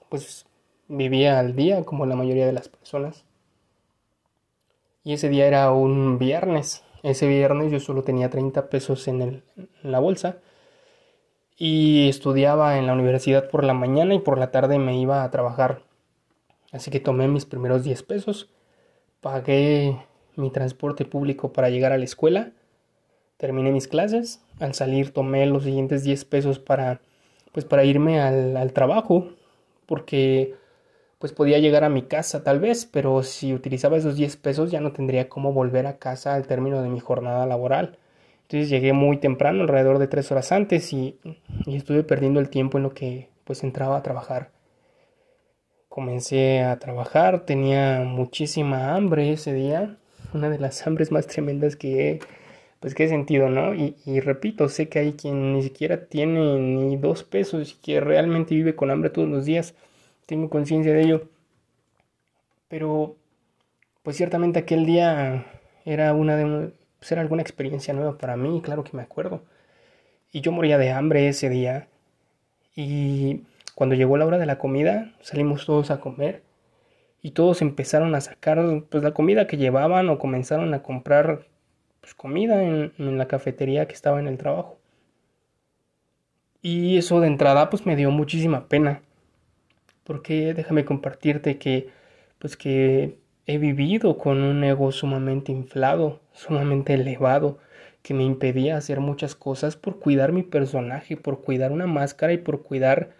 pues 0.08 0.46
vivía 0.88 1.38
al 1.38 1.54
día 1.54 1.84
como 1.84 2.06
la 2.06 2.16
mayoría 2.16 2.46
de 2.46 2.52
las 2.52 2.68
personas. 2.68 3.24
Y 5.04 5.12
ese 5.12 5.28
día 5.28 5.46
era 5.46 5.70
un 5.72 6.18
viernes. 6.18 6.84
Ese 7.02 7.26
viernes 7.26 7.70
yo 7.70 7.80
solo 7.80 8.02
tenía 8.02 8.30
30 8.30 8.68
pesos 8.68 9.06
en, 9.08 9.22
el, 9.22 9.42
en 9.56 9.92
la 9.92 10.00
bolsa 10.00 10.38
y 11.56 12.08
estudiaba 12.08 12.78
en 12.78 12.86
la 12.86 12.92
universidad 12.92 13.50
por 13.50 13.64
la 13.64 13.74
mañana 13.74 14.14
y 14.14 14.20
por 14.20 14.38
la 14.38 14.50
tarde 14.50 14.78
me 14.78 14.98
iba 14.98 15.24
a 15.24 15.30
trabajar. 15.30 15.82
Así 16.72 16.90
que 16.90 17.00
tomé 17.00 17.28
mis 17.28 17.46
primeros 17.46 17.82
10 17.82 18.02
pesos, 18.04 18.50
pagué 19.20 19.98
mi 20.36 20.50
transporte 20.50 21.04
público 21.04 21.52
para 21.52 21.70
llegar 21.70 21.92
a 21.92 21.98
la 21.98 22.04
escuela, 22.04 22.52
terminé 23.36 23.72
mis 23.72 23.88
clases, 23.88 24.40
al 24.60 24.74
salir 24.74 25.12
tomé 25.12 25.46
los 25.46 25.64
siguientes 25.64 26.04
10 26.04 26.24
pesos 26.26 26.58
para 26.58 27.00
pues 27.52 27.64
para 27.64 27.84
irme 27.84 28.20
al, 28.20 28.56
al 28.56 28.72
trabajo, 28.72 29.28
porque 29.86 30.54
pues 31.18 31.32
podía 31.32 31.58
llegar 31.58 31.84
a 31.84 31.88
mi 31.88 32.02
casa 32.02 32.44
tal 32.44 32.60
vez, 32.60 32.86
pero 32.86 33.22
si 33.22 33.52
utilizaba 33.52 33.96
esos 33.96 34.16
10 34.16 34.36
pesos 34.36 34.70
ya 34.70 34.80
no 34.80 34.92
tendría 34.92 35.28
cómo 35.28 35.52
volver 35.52 35.86
a 35.86 35.98
casa 35.98 36.34
al 36.34 36.46
término 36.46 36.82
de 36.82 36.88
mi 36.88 37.00
jornada 37.00 37.46
laboral. 37.46 37.98
Entonces 38.42 38.70
llegué 38.70 38.94
muy 38.94 39.18
temprano, 39.18 39.60
alrededor 39.62 39.98
de 39.98 40.06
tres 40.08 40.32
horas 40.32 40.52
antes, 40.52 40.92
y, 40.94 41.18
estuve 41.66 42.02
perdiendo 42.02 42.40
el 42.40 42.48
tiempo 42.48 42.78
en 42.78 42.84
lo 42.84 42.94
que 42.94 43.28
pues 43.44 43.62
entraba 43.62 43.98
a 43.98 44.02
trabajar. 44.02 44.52
Comencé 45.90 46.62
a 46.62 46.78
trabajar, 46.78 47.40
tenía 47.40 48.00
muchísima 48.06 48.94
hambre 48.94 49.32
ese 49.32 49.52
día, 49.52 49.96
una 50.32 50.48
de 50.48 50.58
las 50.58 50.86
hambres 50.86 51.12
más 51.12 51.26
tremendas 51.26 51.76
que 51.76 52.10
he, 52.10 52.20
pues 52.80 52.94
he 52.98 53.08
sentido, 53.08 53.48
¿no? 53.50 53.74
Y, 53.74 53.96
y 54.06 54.20
repito, 54.20 54.68
sé 54.68 54.88
que 54.88 55.00
hay 55.00 55.12
quien 55.14 55.54
ni 55.54 55.62
siquiera 55.62 56.06
tiene 56.06 56.58
ni 56.58 56.96
dos 56.96 57.24
pesos 57.24 57.72
y 57.72 57.76
que 57.82 58.00
realmente 58.00 58.54
vive 58.54 58.76
con 58.76 58.90
hambre 58.90 59.10
todos 59.10 59.28
los 59.28 59.44
días, 59.44 59.74
tengo 60.26 60.50
conciencia 60.50 60.92
de 60.92 61.02
ello. 61.02 61.28
Pero, 62.68 63.16
pues 64.02 64.16
ciertamente 64.16 64.60
aquel 64.60 64.86
día 64.86 65.46
era 65.84 66.12
una 66.14 66.36
de, 66.36 66.72
pues 66.98 67.12
era 67.12 67.22
alguna 67.22 67.42
experiencia 67.42 67.94
nueva 67.94 68.18
para 68.18 68.36
mí, 68.36 68.60
claro 68.62 68.84
que 68.84 68.96
me 68.96 69.02
acuerdo. 69.02 69.42
Y 70.32 70.40
yo 70.42 70.52
moría 70.52 70.78
de 70.78 70.90
hambre 70.90 71.28
ese 71.28 71.48
día. 71.48 71.88
Y 72.76 73.42
cuando 73.74 73.94
llegó 73.96 74.16
la 74.16 74.26
hora 74.26 74.38
de 74.38 74.46
la 74.46 74.58
comida, 74.58 75.14
salimos 75.20 75.66
todos 75.66 75.90
a 75.90 76.00
comer. 76.00 76.42
Y 77.22 77.32
todos 77.32 77.62
empezaron 77.62 78.14
a 78.14 78.20
sacar 78.20 78.84
pues 78.90 79.02
la 79.02 79.12
comida 79.14 79.46
que 79.46 79.56
llevaban 79.56 80.08
o 80.08 80.18
comenzaron 80.18 80.74
a 80.74 80.82
comprar 80.82 81.46
pues, 82.08 82.14
comida 82.14 82.62
en, 82.62 82.92
en 82.98 83.18
la 83.18 83.28
cafetería 83.28 83.86
que 83.86 83.94
estaba 83.94 84.20
en 84.20 84.28
el 84.28 84.38
trabajo. 84.38 84.78
Y 86.62 86.98
eso 86.98 87.20
de 87.20 87.28
entrada 87.28 87.70
pues 87.70 87.86
me 87.86 87.96
dio 87.96 88.10
muchísima 88.10 88.68
pena. 88.68 89.02
Porque 90.04 90.54
déjame 90.54 90.84
compartirte 90.84 91.58
que 91.58 91.90
pues 92.38 92.56
que 92.56 93.18
He 93.50 93.56
vivido 93.56 94.18
con 94.18 94.42
un 94.42 94.62
ego 94.62 94.92
sumamente 94.92 95.52
inflado, 95.52 96.20
sumamente 96.32 96.92
elevado, 96.92 97.56
que 98.02 98.12
me 98.12 98.22
impedía 98.22 98.76
hacer 98.76 99.00
muchas 99.00 99.34
cosas 99.34 99.74
por 99.74 100.00
cuidar 100.00 100.32
mi 100.32 100.42
personaje, 100.42 101.16
por 101.16 101.40
cuidar 101.40 101.72
una 101.72 101.86
máscara 101.86 102.34
y 102.34 102.36
por 102.36 102.62
cuidar 102.62 103.14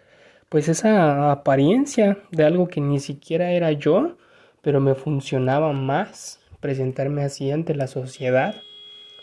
pues 0.47 0.69
esa 0.69 1.31
apariencia 1.31 2.19
de 2.29 2.43
algo 2.43 2.67
que 2.67 2.79
ni 2.79 2.99
siquiera 2.99 3.53
era 3.53 3.71
yo, 3.71 4.17
pero 4.61 4.79
me 4.79 4.93
funcionaba 4.93 5.73
más 5.73 6.39
presentarme 6.59 7.23
así 7.23 7.49
ante 7.49 7.73
la 7.73 7.87
sociedad 7.87 8.53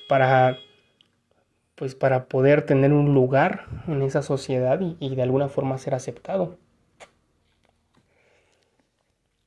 para 0.08 0.58
pues 1.74 1.94
para 1.94 2.24
poder 2.24 2.62
tener 2.62 2.92
un 2.92 3.14
lugar 3.14 3.66
en 3.86 4.02
esa 4.02 4.22
sociedad 4.22 4.80
y, 4.98 5.14
de 5.14 5.22
alguna 5.22 5.48
forma 5.48 5.78
ser 5.78 5.94
aceptado. 5.94 6.58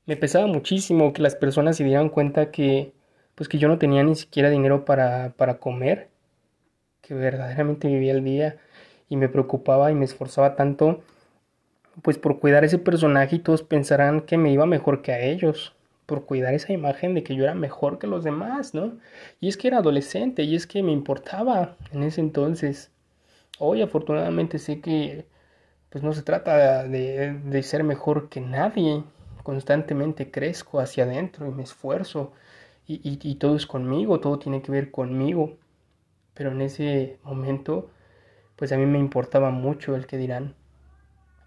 me 0.06 0.16
pesaba 0.16 0.48
muchísimo 0.48 1.14
que 1.14 1.22
las 1.22 1.36
personas 1.36 1.78
se 1.78 1.84
dieran 1.84 2.10
cuenta 2.10 2.52
que 2.52 2.94
pues 3.36 3.48
que 3.48 3.58
yo 3.58 3.68
no 3.68 3.78
tenía 3.78 4.04
ni 4.04 4.16
siquiera 4.16 4.50
dinero 4.50 4.84
para, 4.86 5.34
para 5.38 5.60
comer, 5.60 6.10
que 7.02 7.14
verdaderamente 7.14 7.88
vivía 7.88 8.12
el 8.12 8.24
día 8.24 8.58
y 9.08 9.18
me 9.18 9.30
preocupaba 9.30 9.92
y 9.92 9.96
me 9.96 10.06
esforzaba 10.06 10.56
tanto 10.56 11.02
pues 12.02 12.18
por 12.18 12.40
cuidar 12.40 12.64
ese 12.64 12.78
personaje 12.78 13.38
y 13.38 13.40
todos 13.40 13.64
pensarán 13.64 14.22
que 14.22 14.38
me 14.38 14.52
iba 14.52 14.66
mejor 14.66 15.02
que 15.02 15.12
a 15.12 15.22
ellos, 15.22 15.76
por 16.10 16.26
cuidar 16.26 16.56
esa 16.56 16.74
imagen 16.74 17.14
de 17.14 17.24
que 17.24 17.36
yo 17.36 17.44
era 17.44 17.54
mejor 17.54 18.00
que 18.00 18.08
los 18.08 18.24
demás, 18.24 18.74
¿no? 18.74 18.98
Y 19.40 19.48
es 19.48 19.58
que 19.58 19.68
era 19.68 19.78
adolescente 19.78 20.44
y 20.44 20.56
es 20.56 20.66
que 20.68 20.82
me 20.82 20.92
importaba 20.92 21.78
en 21.92 22.02
ese 22.04 22.22
entonces. 22.22 22.92
Hoy 23.60 23.84
afortunadamente 23.84 24.58
sé 24.58 24.82
que 24.82 25.28
pues 25.92 26.04
no 26.04 26.14
se 26.14 26.24
trata 26.24 26.84
de, 26.84 27.34
de 27.34 27.64
ser 27.64 27.84
mejor 27.84 28.30
que 28.30 28.42
nadie, 28.42 29.04
constantemente 29.44 30.32
crezco 30.32 30.80
hacia 30.80 31.04
adentro 31.04 31.48
y 31.48 31.52
me 31.52 31.64
esfuerzo 31.64 32.34
y, 32.88 33.20
y, 33.22 33.36
todo 33.36 33.56
es 33.56 33.68
conmigo, 33.68 34.20
todo 34.20 34.40
tiene 34.40 34.64
que 34.64 34.72
ver 34.72 34.90
conmigo. 34.90 35.58
Pero 36.34 36.52
en 36.52 36.62
ese 36.62 37.20
momento, 37.24 37.92
pues 38.56 38.72
a 38.72 38.78
mí 38.78 38.86
me 38.88 38.98
importaba 38.98 39.52
mucho 39.52 39.96
el 39.96 40.08
que 40.08 40.18
dirán. 40.18 40.56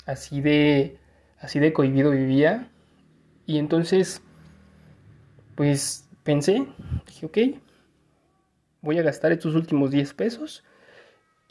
Así 0.06 0.40
de, 0.40 0.98
así 1.40 1.58
de 1.58 1.72
cohibido 1.72 2.12
vivía. 2.12 2.70
Y 3.44 3.58
entonces, 3.58 4.22
pues 5.62 6.08
pensé, 6.24 6.66
dije, 7.06 7.26
ok, 7.26 7.38
voy 8.80 8.98
a 8.98 9.02
gastar 9.02 9.30
estos 9.30 9.54
últimos 9.54 9.92
10 9.92 10.12
pesos. 10.12 10.64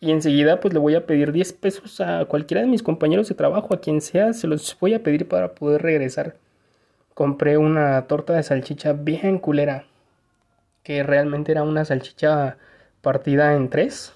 Y 0.01 0.11
enseguida 0.11 0.59
pues 0.59 0.73
le 0.73 0.81
voy 0.81 0.95
a 0.95 1.05
pedir 1.05 1.31
10 1.31 1.53
pesos 1.53 2.01
a 2.01 2.25
cualquiera 2.25 2.61
de 2.61 2.67
mis 2.67 2.83
compañeros 2.83 3.29
de 3.29 3.35
trabajo, 3.35 3.73
a 3.73 3.79
quien 3.79 4.01
sea, 4.01 4.33
se 4.33 4.47
los 4.47 4.77
voy 4.79 4.93
a 4.93 5.01
pedir 5.01 5.27
para 5.27 5.55
poder 5.55 5.81
regresar 5.81 6.35
compré 7.13 7.57
una 7.57 8.07
torta 8.07 8.33
de 8.33 8.43
salchicha 8.43 8.93
bien 8.93 9.37
culera, 9.39 9.85
que 10.83 11.03
realmente 11.03 11.51
era 11.51 11.63
una 11.63 11.85
salchicha 11.85 12.57
partida 13.01 13.55
en 13.55 13.69
tres 13.69 14.13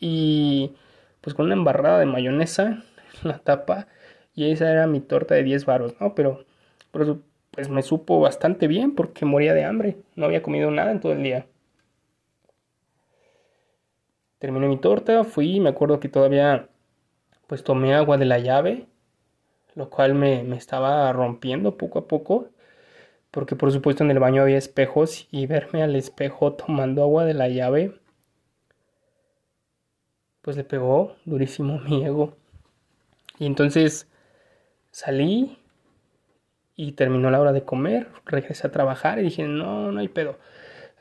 y 0.00 0.74
pues 1.20 1.34
con 1.34 1.46
una 1.46 1.54
embarrada 1.54 2.00
de 2.00 2.06
mayonesa 2.06 2.82
en 3.22 3.28
la 3.28 3.38
tapa 3.38 3.86
y 4.34 4.50
esa 4.50 4.70
era 4.70 4.86
mi 4.86 5.00
torta 5.00 5.34
de 5.34 5.42
10 5.42 5.66
varos, 5.66 5.94
¿no? 6.00 6.14
Pero, 6.14 6.44
pero 6.92 7.20
pues 7.50 7.68
me 7.68 7.82
supo 7.82 8.20
bastante 8.20 8.66
bien 8.68 8.94
porque 8.94 9.24
moría 9.24 9.54
de 9.54 9.64
hambre, 9.64 9.96
no 10.16 10.26
había 10.26 10.42
comido 10.42 10.70
nada 10.70 10.92
en 10.92 11.00
todo 11.00 11.12
el 11.12 11.22
día. 11.22 11.46
Terminé 14.38 14.68
mi 14.68 14.78
torta, 14.78 15.24
fui, 15.24 15.60
me 15.60 15.70
acuerdo 15.70 16.00
que 16.00 16.08
todavía 16.08 16.68
pues 17.46 17.64
tomé 17.64 17.94
agua 17.94 18.16
de 18.16 18.24
la 18.24 18.38
llave 18.38 18.86
lo 19.74 19.90
cual 19.90 20.14
me, 20.14 20.56
estaba 20.56 21.12
rompiendo 21.12 21.76
poco 21.76 22.00
a 22.00 22.08
poco, 22.08 22.48
porque 23.30 23.56
por 23.56 23.72
supuesto 23.72 24.04
en 24.04 24.10
el 24.10 24.18
baño 24.18 24.42
había 24.42 24.58
espejos 24.58 25.28
y 25.30 25.46
verme 25.46 25.82
al 25.82 25.96
espejo 25.96 26.52
tomando 26.54 27.02
agua 27.02 27.24
de 27.24 27.34
la 27.34 27.48
llave, 27.48 27.98
pues 30.42 30.56
le 30.56 30.64
pegó 30.64 31.16
durísimo 31.24 31.78
mi 31.88 32.04
ego. 32.04 32.36
Y 33.38 33.46
entonces 33.46 34.08
salí 34.90 35.58
y 36.80 36.92
terminó 36.92 37.30
la 37.30 37.38
hora 37.38 37.52
de 37.52 37.62
comer, 37.62 38.06
regresé 38.24 38.66
a 38.66 38.72
trabajar 38.72 39.18
y 39.18 39.22
dije, 39.22 39.46
no, 39.46 39.92
no 39.92 40.00
hay 40.00 40.08
pedo. 40.08 40.38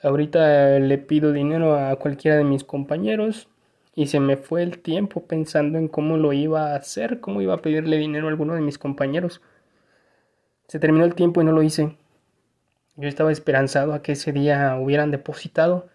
Ahorita 0.04 0.78
le 0.78 0.98
pido 0.98 1.32
dinero 1.32 1.74
a 1.78 1.96
cualquiera 1.96 2.36
de 2.36 2.44
mis 2.44 2.66
compañeros 2.66 3.48
y 3.96 4.08
se 4.08 4.20
me 4.20 4.36
fue 4.36 4.62
el 4.62 4.80
tiempo 4.80 5.24
pensando 5.24 5.78
en 5.78 5.88
cómo 5.88 6.18
lo 6.18 6.34
iba 6.34 6.74
a 6.74 6.76
hacer, 6.76 7.22
cómo 7.22 7.42
iba 7.42 7.54
a 7.54 7.62
pedirle 7.62 7.98
dinero 7.98 8.28
a 8.28 8.30
alguno 8.30 8.56
de 8.56 8.62
mis 8.62 8.78
compañeros. 8.78 9.42
Se 10.68 10.80
terminó 10.80 11.06
el 11.06 11.16
tiempo 11.16 11.42
y 11.42 11.46
no 11.46 11.54
lo 11.54 11.64
hice. 11.64 11.96
Yo 12.98 13.08
estaba 13.08 13.32
esperanzado 13.32 13.94
a 13.94 14.02
que 14.02 14.12
ese 14.12 14.34
día 14.34 14.78
hubieran 14.78 15.12
depositado, 15.12 15.88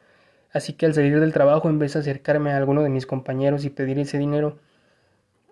así 0.51 0.73
que 0.73 0.87
al 0.87 0.95
salir 0.95 1.21
del 1.21 1.35
trabajo 1.35 1.69
en 1.69 1.79
vez 1.79 1.93
de 1.93 2.01
acercarme 2.01 2.53
a 2.53 2.57
alguno 2.57 2.83
de 2.83 2.89
mis 2.89 3.05
compañeros 3.05 3.67
y 3.67 3.71
pedir 3.71 3.99
ese 3.99 4.17
dinero, 4.17 4.57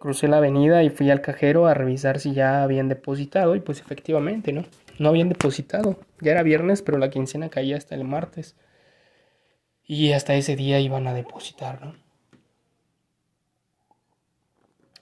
crucé 0.02 0.26
la 0.26 0.38
avenida 0.38 0.82
y 0.82 0.90
fui 0.90 1.12
al 1.12 1.20
cajero 1.20 1.68
a 1.68 1.74
revisar 1.74 2.18
si 2.18 2.34
ya 2.34 2.64
habían 2.64 2.88
depositado 2.88 3.54
y 3.54 3.60
pues 3.60 3.78
efectivamente, 3.78 4.52
¿no? 4.52 4.64
No 4.98 5.10
habían 5.10 5.28
depositado. 5.28 6.00
Ya 6.20 6.32
era 6.32 6.42
viernes, 6.42 6.82
pero 6.82 6.98
la 6.98 7.08
quincena 7.08 7.50
caía 7.50 7.76
hasta 7.76 7.94
el 7.94 8.02
martes. 8.02 8.56
Y 9.86 10.10
hasta 10.10 10.34
ese 10.34 10.56
día 10.56 10.80
iban 10.80 11.06
a 11.06 11.14
depositar, 11.14 11.84
¿no? 11.84 11.94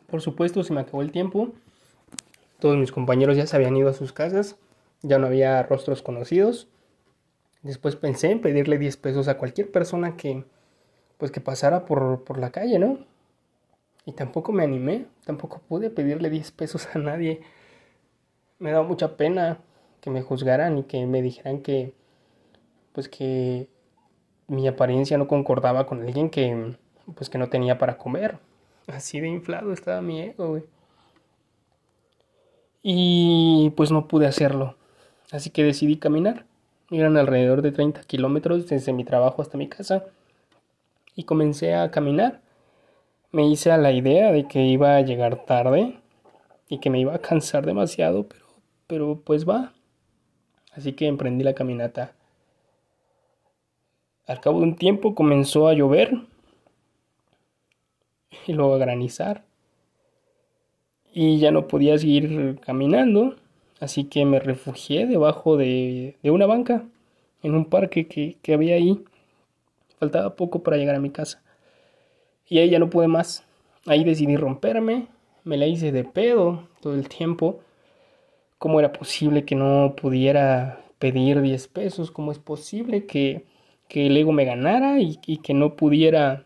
Por 0.07 0.21
supuesto, 0.21 0.63
se 0.65 0.75
me 0.75 0.83
acabó 0.83 1.01
el 1.01 1.13
tiempo. 1.13 1.55
Todos 2.59 2.77
mis 2.77 2.93
compañeros 2.93 3.39
ya 3.39 3.47
se 3.47 3.57
habían 3.57 3.79
ido 3.79 3.89
a 3.89 3.95
sus 3.95 4.13
casas. 4.13 4.57
Ya 5.01 5.19
no 5.19 5.29
había 5.29 5.63
rostros 5.63 6.03
conocidos. 6.03 6.69
Después 7.63 7.97
pensé 7.97 8.33
en 8.33 8.43
pedirle 8.43 8.77
10 8.77 8.99
pesos 8.99 9.29
a 9.29 9.39
cualquier 9.39 9.73
persona 9.73 10.19
que, 10.19 10.45
pues, 11.17 11.31
que 11.31 11.41
pasara 11.41 11.87
por, 11.87 12.23
por 12.25 12.37
la 12.37 12.51
calle, 12.51 12.79
¿no? 12.79 12.99
Y 14.07 14.13
tampoco 14.13 14.53
me 14.53 14.65
animé, 14.65 15.07
tampoco 15.25 15.61
pude 15.69 15.91
pedirle 15.91 16.31
10 16.31 16.51
pesos 16.53 16.89
a 16.95 16.99
nadie. 16.99 17.43
Me 18.59 18.73
daba 18.73 18.87
mucha 18.87 19.17
pena 19.17 19.59
que 20.01 20.11
me 20.11 20.23
juzgaran 20.23 20.79
y 20.79 20.85
que 20.85 21.07
me 21.07 21.23
dijeran 21.23 21.63
que, 21.63 21.95
pues, 22.93 23.09
que 23.09 23.69
mi 24.49 24.67
apariencia 24.67 25.19
no 25.19 25.29
concordaba 25.29 25.87
con 25.87 26.03
alguien 26.03 26.31
que, 26.31 26.77
pues, 27.15 27.31
que 27.31 27.39
no 27.39 27.49
tenía 27.49 27.79
para 27.79 27.99
comer. 27.99 28.39
Así 28.87 29.21
de 29.21 29.29
inflado 29.29 29.73
estaba 29.73 30.01
mi 30.03 30.21
ego, 30.21 30.49
güey. 30.49 30.65
Y 32.83 33.73
pues 33.77 33.91
no 33.91 34.09
pude 34.09 34.27
hacerlo. 34.27 34.77
Así 35.31 35.51
que 35.51 35.63
decidí 35.65 35.97
caminar. 35.97 36.47
Eran 36.91 37.17
alrededor 37.17 37.63
de 37.63 37.73
30 37.73 38.03
kilómetros 38.03 38.67
desde 38.69 38.93
mi 38.93 39.05
trabajo 39.05 39.43
hasta 39.43 39.59
mi 39.59 39.69
casa. 39.69 40.07
Y 41.15 41.25
comencé 41.25 41.75
a 41.75 41.91
caminar. 41.91 42.41
Me 43.33 43.47
hice 43.47 43.71
a 43.71 43.79
la 43.79 43.93
idea 43.93 44.33
de 44.33 44.49
que 44.49 44.65
iba 44.67 44.97
a 44.97 45.03
llegar 45.03 45.45
tarde 45.45 46.01
y 46.69 46.79
que 46.79 46.91
me 46.91 46.99
iba 46.99 47.15
a 47.15 47.21
cansar 47.21 47.65
demasiado, 47.65 48.27
pero, 48.27 48.47
pero 48.89 49.21
pues 49.25 49.49
va. 49.49 49.73
Así 50.73 50.95
que 50.95 51.07
emprendí 51.07 51.45
la 51.45 51.55
caminata. 51.55 52.13
Al 54.27 54.41
cabo 54.41 54.59
de 54.59 54.65
un 54.65 54.77
tiempo 54.77 55.15
comenzó 55.15 55.69
a 55.69 55.75
llover 55.75 56.13
y 58.49 58.53
luego 58.53 58.75
a 58.75 58.79
granizar. 58.79 59.45
Y 61.13 61.39
ya 61.39 61.53
no 61.53 61.69
podía 61.69 61.99
seguir 61.99 62.59
caminando, 62.61 63.37
así 63.79 64.05
que 64.05 64.25
me 64.25 64.41
refugié 64.41 65.07
debajo 65.07 65.57
de, 65.57 66.17
una 66.25 66.47
banca 66.47 66.85
en 67.45 67.55
un 67.55 67.65
parque 67.65 68.09
que, 68.09 68.39
que 68.43 68.55
había 68.55 68.75
ahí. 68.75 69.05
Faltaba 70.01 70.35
poco 70.35 70.65
para 70.65 70.77
llegar 70.79 70.97
a 70.97 71.01
mi 71.01 71.11
casa. 71.11 71.43
Y 72.51 72.59
ahí 72.59 72.69
ya 72.69 72.79
no 72.79 72.91
pude 72.91 73.07
más. 73.07 73.47
Ahí 73.87 74.05
decidí 74.05 74.37
romperme, 74.37 75.07
me 75.45 75.57
la 75.57 75.67
hice 75.67 75.93
de 75.93 76.05
pedo 76.05 76.69
todo 76.83 76.95
el 76.95 77.09
tiempo. 77.09 77.61
¿Cómo 78.59 78.79
era 78.79 78.93
posible 78.93 79.47
que 79.47 79.55
no 79.55 79.95
pudiera 79.97 80.85
pedir 80.99 81.41
10 81.41 81.69
pesos? 81.69 82.11
¿Cómo 82.11 82.33
es 82.33 82.39
posible 82.39 83.07
que, 83.07 83.47
que 83.89 84.09
el 84.09 84.17
ego 84.17 84.33
me 84.33 84.45
ganara 84.45 85.01
y, 85.01 85.17
que 85.17 85.55
no 85.55 85.77
pudiera 85.77 86.45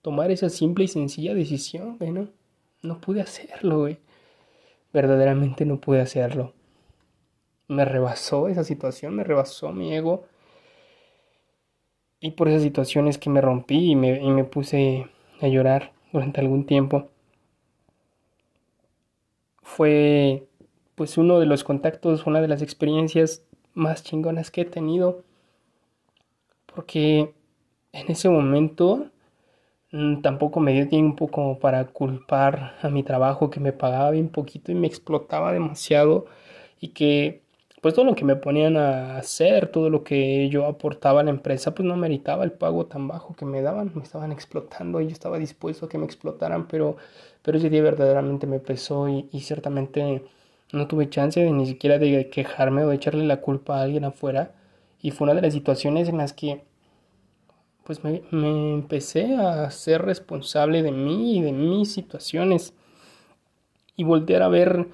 tomar 0.00 0.30
esa 0.30 0.48
simple 0.48 0.84
y 0.84 0.88
sencilla 0.88 1.34
decisión, 1.34 1.98
güey, 1.98 2.12
¿no? 2.12 2.28
No 2.80 3.00
pude 3.00 3.20
hacerlo, 3.20 3.80
güey. 3.80 3.98
Verdaderamente 4.92 5.66
no 5.66 5.80
pude 5.80 6.00
hacerlo. 6.00 6.54
Me 7.66 7.84
rebasó 7.84 8.48
esa 8.48 8.64
situación, 8.64 9.16
me 9.16 9.24
rebasó 9.24 9.72
mi 9.72 9.92
ego. 9.94 10.24
Y 12.20 12.32
por 12.32 12.48
esas 12.48 12.62
situaciones 12.62 13.18
que 13.18 13.30
me 13.30 13.40
rompí 13.40 13.92
y 13.92 13.96
me, 13.96 14.22
y 14.22 14.30
me 14.30 14.44
puse 14.44 15.06
a 15.40 15.48
llorar 15.48 15.92
durante 16.12 16.40
algún 16.40 16.66
tiempo. 16.66 17.08
Fue 19.62 20.46
pues 20.94 21.16
uno 21.18 21.38
de 21.38 21.46
los 21.46 21.62
contactos, 21.62 22.26
una 22.26 22.40
de 22.40 22.48
las 22.48 22.62
experiencias 22.62 23.42
más 23.74 24.02
chingonas 24.02 24.50
que 24.50 24.62
he 24.62 24.64
tenido. 24.64 25.22
Porque 26.66 27.34
en 27.92 28.10
ese 28.10 28.28
momento 28.28 29.10
Mm, 29.92 30.20
tampoco 30.20 30.60
me 30.60 30.72
dio 30.74 30.88
tiempo 30.88 31.28
como 31.28 31.58
para 31.58 31.86
culpar 31.86 32.76
a 32.82 32.90
mi 32.90 33.02
trabajo 33.02 33.48
que 33.50 33.60
me 33.60 33.72
pagaba 33.72 34.10
bien 34.10 34.28
poquito 34.28 34.70
y 34.70 34.74
me 34.74 34.86
explotaba 34.86 35.52
demasiado 35.52 36.26
y 36.80 36.88
que 36.88 37.42
pues 37.80 37.94
todo 37.94 38.04
lo 38.04 38.14
que 38.14 38.24
me 38.24 38.36
ponían 38.36 38.76
a 38.76 39.18
hacer, 39.18 39.68
todo 39.68 39.90
lo 39.90 40.04
que 40.04 40.48
yo 40.48 40.66
aportaba 40.66 41.20
a 41.20 41.24
la 41.24 41.30
empresa 41.30 41.74
pues 41.74 41.86
no 41.86 41.96
meritaba 41.96 42.44
el 42.44 42.52
pago 42.52 42.86
tan 42.86 43.08
bajo 43.08 43.34
que 43.34 43.44
me 43.44 43.62
daban, 43.62 43.92
me 43.94 44.02
estaban 44.02 44.32
explotando 44.32 45.00
y 45.00 45.06
yo 45.06 45.12
estaba 45.12 45.38
dispuesto 45.38 45.86
a 45.86 45.88
que 45.88 45.98
me 45.98 46.04
explotaran, 46.06 46.68
pero, 46.68 46.96
pero 47.42 47.58
ese 47.58 47.70
día 47.70 47.82
verdaderamente 47.82 48.46
me 48.46 48.60
pesó 48.60 49.08
y, 49.08 49.28
y 49.32 49.40
ciertamente 49.40 50.22
no 50.72 50.86
tuve 50.86 51.08
chance 51.08 51.40
de 51.40 51.50
ni 51.50 51.66
siquiera 51.66 51.98
de 51.98 52.28
quejarme 52.30 52.84
o 52.84 52.88
de 52.88 52.96
echarle 52.96 53.24
la 53.24 53.40
culpa 53.40 53.78
a 53.78 53.82
alguien 53.82 54.04
afuera. 54.04 54.54
Y 55.00 55.12
fue 55.12 55.26
una 55.26 55.34
de 55.34 55.42
las 55.42 55.54
situaciones 55.54 56.08
en 56.08 56.18
las 56.18 56.32
que 56.32 56.64
pues 57.84 58.04
me, 58.04 58.22
empecé 58.30 59.34
a 59.36 59.70
ser 59.70 60.02
responsable 60.02 60.82
de 60.82 60.92
mí 60.92 61.38
y 61.38 61.42
de 61.42 61.52
mis 61.52 61.92
situaciones. 61.92 62.74
Y 63.96 64.04
voltear 64.04 64.42
a 64.42 64.48
ver 64.48 64.88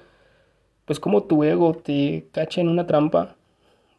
pues 0.85 0.99
como 0.99 1.23
tu 1.23 1.43
ego 1.43 1.73
te 1.73 2.27
cacha 2.31 2.61
en 2.61 2.69
una 2.69 2.87
trampa, 2.87 3.35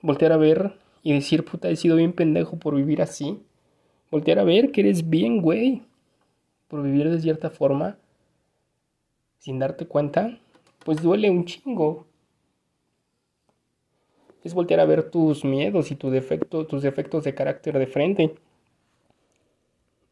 voltear 0.03 0.33
a 0.33 0.37
ver 0.37 0.75
y 1.03 1.13
decir, 1.13 1.45
puta, 1.45 1.69
he 1.69 1.77
sido 1.77 1.97
bien 1.97 2.13
pendejo 2.13 2.57
por 2.59 2.75
vivir 2.75 3.03
así. 3.03 3.41
Voltear 4.11 4.39
a 4.39 4.45
ver 4.45 4.71
que 4.71 4.83
eres 4.83 5.09
bien, 5.09 5.43
güey, 5.43 5.83
por 6.69 6.83
vivir 6.83 7.11
de 7.11 7.21
cierta 7.21 7.51
forma, 7.51 7.99
sin 9.39 9.59
darte 9.59 9.87
cuenta, 9.87 10.39
pues 10.85 11.03
duele 11.03 11.31
un 11.31 11.45
chingo. 11.45 12.07
Es 14.45 14.55
voltear 14.55 14.81
a 14.81 14.85
ver 14.85 15.11
tus 15.11 15.45
miedos 15.45 15.91
y 15.91 15.97
tu 15.97 16.11
defecto, 16.11 16.67
tus 16.67 16.83
defectos 16.83 17.25
de 17.25 17.35
carácter 17.35 17.79
de 17.79 17.87
frente. 17.89 18.35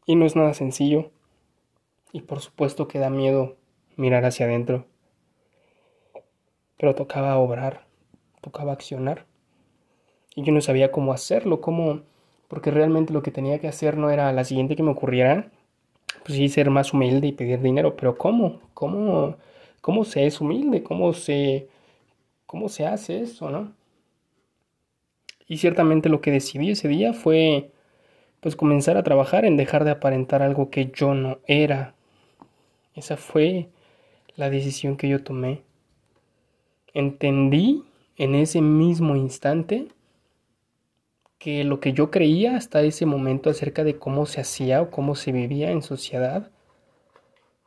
Y 0.05 0.15
no 0.15 0.25
es 0.25 0.35
nada 0.35 0.53
sencillo. 0.53 1.11
Y 2.11 2.21
por 2.21 2.41
supuesto 2.41 2.87
que 2.87 2.99
da 2.99 3.09
miedo 3.09 3.55
mirar 3.95 4.25
hacia 4.25 4.45
adentro. 4.45 4.85
Pero 6.77 6.95
tocaba 6.95 7.37
obrar, 7.37 7.85
tocaba 8.41 8.73
accionar. 8.73 9.25
Y 10.35 10.43
yo 10.43 10.51
no 10.51 10.61
sabía 10.61 10.91
cómo 10.91 11.13
hacerlo, 11.13 11.61
cómo... 11.61 12.01
Porque 12.47 12.71
realmente 12.71 13.13
lo 13.13 13.23
que 13.23 13.31
tenía 13.31 13.59
que 13.59 13.67
hacer 13.67 13.97
no 13.97 14.11
era 14.11 14.31
la 14.33 14.43
siguiente 14.43 14.75
que 14.75 14.83
me 14.83 14.91
ocurriera. 14.91 15.49
Pues 16.23 16.37
sí, 16.37 16.49
ser 16.49 16.69
más 16.69 16.93
humilde 16.93 17.27
y 17.27 17.31
pedir 17.31 17.61
dinero. 17.61 17.95
Pero 17.95 18.17
¿cómo? 18.17 18.61
¿Cómo, 18.73 19.37
cómo 19.81 20.05
se 20.05 20.25
es 20.25 20.41
humilde? 20.41 20.83
¿Cómo 20.83 21.13
se, 21.13 21.67
cómo 22.45 22.69
se 22.69 22.85
hace 22.85 23.21
eso, 23.21 23.49
no? 23.49 23.73
Y 25.47 25.57
ciertamente 25.57 26.09
lo 26.09 26.21
que 26.21 26.31
decidí 26.31 26.71
ese 26.71 26.87
día 26.87 27.13
fue 27.13 27.71
pues 28.39 28.55
comenzar 28.55 28.97
a 28.97 29.03
trabajar 29.03 29.45
en 29.45 29.57
dejar 29.57 29.85
de 29.85 29.91
aparentar 29.91 30.41
algo 30.41 30.69
que 30.69 30.91
yo 30.93 31.13
no 31.15 31.39
era. 31.47 31.95
Esa 32.93 33.17
fue 33.17 33.69
la 34.35 34.49
decisión 34.49 34.97
que 34.97 35.09
yo 35.09 35.23
tomé. 35.23 35.63
Entendí 36.95 37.83
en 38.15 38.35
ese 38.35 38.61
mismo 38.61 39.17
instante 39.17 39.89
que 41.37 41.65
lo 41.65 41.81
que 41.81 41.91
yo 41.91 42.09
creía 42.09 42.55
hasta 42.55 42.81
ese 42.83 43.05
momento 43.05 43.49
acerca 43.49 43.83
de 43.83 43.99
cómo 43.99 44.25
se 44.25 44.39
hacía 44.39 44.81
o 44.81 44.89
cómo 44.89 45.15
se 45.15 45.33
vivía 45.33 45.71
en 45.71 45.81
sociedad, 45.81 46.49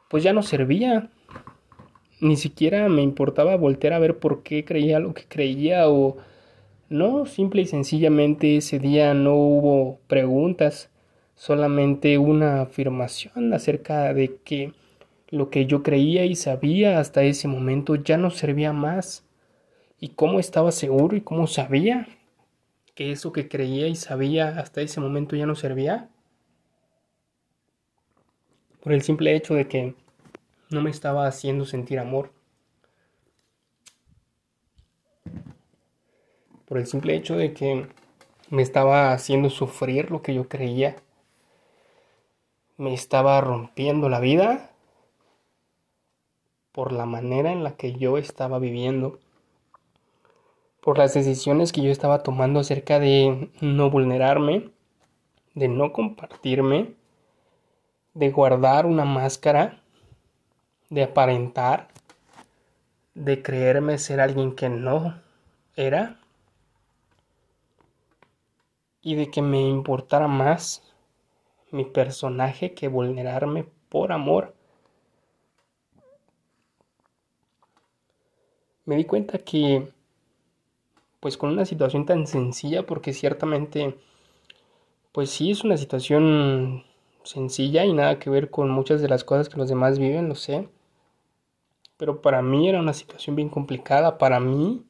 pues 0.09 0.25
ya 0.25 0.33
no 0.33 0.43
servía. 0.43 1.11
Ni 2.21 2.37
siquiera 2.37 2.88
me 2.88 3.03
importaba 3.03 3.55
voltear 3.57 3.93
a 3.93 3.99
ver 3.99 4.19
por 4.19 4.43
qué 4.43 4.64
creía 4.64 4.99
lo 4.99 5.12
que 5.12 5.27
creía 5.29 5.91
o 5.91 6.17
no, 6.88 7.27
simple 7.27 7.61
y 7.61 7.67
sencillamente 7.67 8.57
ese 8.57 8.79
día 8.79 9.12
no 9.12 9.35
hubo 9.35 10.01
preguntas, 10.07 10.91
solamente 11.35 12.17
una 12.17 12.62
afirmación 12.62 13.53
acerca 13.53 14.14
de 14.14 14.38
que 14.43 14.73
lo 15.29 15.51
que 15.51 15.67
yo 15.67 15.83
creía 15.83 16.25
y 16.25 16.37
sabía 16.37 16.99
hasta 16.99 17.23
ese 17.23 17.49
momento 17.49 17.95
ya 17.95 18.17
no 18.17 18.31
servía 18.31 18.73
más. 18.73 19.25
¿Y 20.01 20.11
cómo 20.11 20.38
estaba 20.41 20.73
seguro 20.73 21.17
y 21.17 21.21
cómo 21.21 21.47
sabía 21.47 22.09
que 22.95 23.12
eso 23.12 23.33
que 23.33 23.49
creía 23.49 23.88
y 23.88 23.97
sabía 23.97 24.59
hasta 24.59 24.81
ese 24.81 25.01
momento 25.01 25.37
ya 25.37 25.47
no 25.47 25.55
servía? 25.55 26.09
Por 28.83 28.93
el 28.93 29.03
simple 29.03 29.35
hecho 29.35 29.55
de 29.55 29.69
que 29.69 29.95
no 30.71 30.81
me 30.81 30.91
estaba 30.91 31.27
haciendo 31.27 31.64
sentir 31.64 31.99
amor. 31.99 32.31
por 36.69 36.77
el 36.79 36.87
simple 36.87 37.17
hecho 37.17 37.37
de 37.37 37.55
que 37.55 37.87
me 38.51 38.62
estaba 38.62 39.12
haciendo 39.12 39.49
sufrir 39.49 40.11
lo 40.11 40.21
que 40.21 40.35
yo 40.35 40.49
creía. 40.49 40.97
Me 42.77 42.93
estaba 42.93 43.41
rompiendo 43.41 44.09
la 44.09 44.21
vida 44.21 44.71
por 46.72 46.92
la 46.92 47.07
manera 47.07 47.52
en 47.52 47.64
la 47.64 47.76
que 47.76 47.94
yo 47.94 48.18
estaba 48.18 48.59
viviendo, 48.59 49.18
por 50.81 50.98
las 50.98 51.14
decisiones 51.14 51.72
que 51.72 51.83
yo 51.83 51.90
estaba 51.90 52.22
tomando 52.22 52.61
acerca 52.61 52.98
de 52.98 53.50
no 53.61 53.90
vulnerarme, 53.90 54.70
de 55.54 55.68
no 55.68 55.92
compartirme, 55.92 56.94
de 58.14 58.31
guardar 58.31 58.87
una 58.87 59.04
máscara, 59.04 59.83
de 60.90 61.02
aparentar, 61.02 61.88
de 63.14 63.42
creerme 63.42 63.98
ser 63.98 64.20
alguien 64.20 64.54
que 64.54 64.68
no 64.68 65.20
era 65.76 66.20
y 69.02 69.14
de 69.14 69.31
que 69.31 69.42
me 69.42 69.61
importara 69.61 70.28
más 70.28 70.83
mi 71.70 71.85
personaje 71.85 72.74
que 72.74 72.88
vulnerarme 72.88 73.66
por 73.88 74.12
amor. 74.12 74.54
Me 78.88 78.96
di 78.96 79.05
cuenta 79.05 79.37
que, 79.37 79.92
pues 81.20 81.37
con 81.37 81.51
una 81.51 81.66
situación 81.66 82.07
tan 82.07 82.27
sencilla, 82.27 82.87
porque 82.87 83.12
ciertamente, 83.12 83.98
pues 85.12 85.29
sí 85.29 85.51
es 85.51 85.62
una 85.62 85.77
situación 85.77 86.85
sencilla 87.22 87.85
y 87.85 87.92
nada 87.92 88.18
que 88.18 88.31
ver 88.31 88.48
con 88.48 88.70
muchas 88.70 89.03
de 89.03 89.09
las 89.11 89.24
cosas 89.24 89.51
que 89.51 89.59
los 89.59 89.68
demás 89.68 89.98
viven, 89.98 90.31
lo 90.31 90.35
sé. 90.35 90.70
Pero 91.98 92.22
para 92.22 92.40
mí 92.40 92.66
era 92.66 92.81
una 92.81 92.94
situación 92.94 93.37
bien 93.37 93.51
complicada, 93.51 94.16
para 94.16 94.40
mí, 94.40 94.83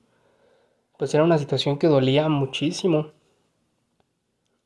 pues 0.96 1.12
era 1.12 1.24
una 1.24 1.38
situación 1.38 1.76
que 1.76 1.88
dolía 1.88 2.28
muchísimo 2.28 3.10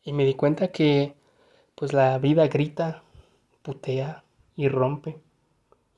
y 0.05 0.12
me 0.12 0.27
di 0.27 0.35
cuenta 0.35 0.68
que 0.68 1.14
pues 1.75 1.95
la 1.95 2.18
vida 2.18 2.49
grita, 2.49 3.03
putea 3.62 4.25
y 4.57 4.68
rompe. 4.68 5.18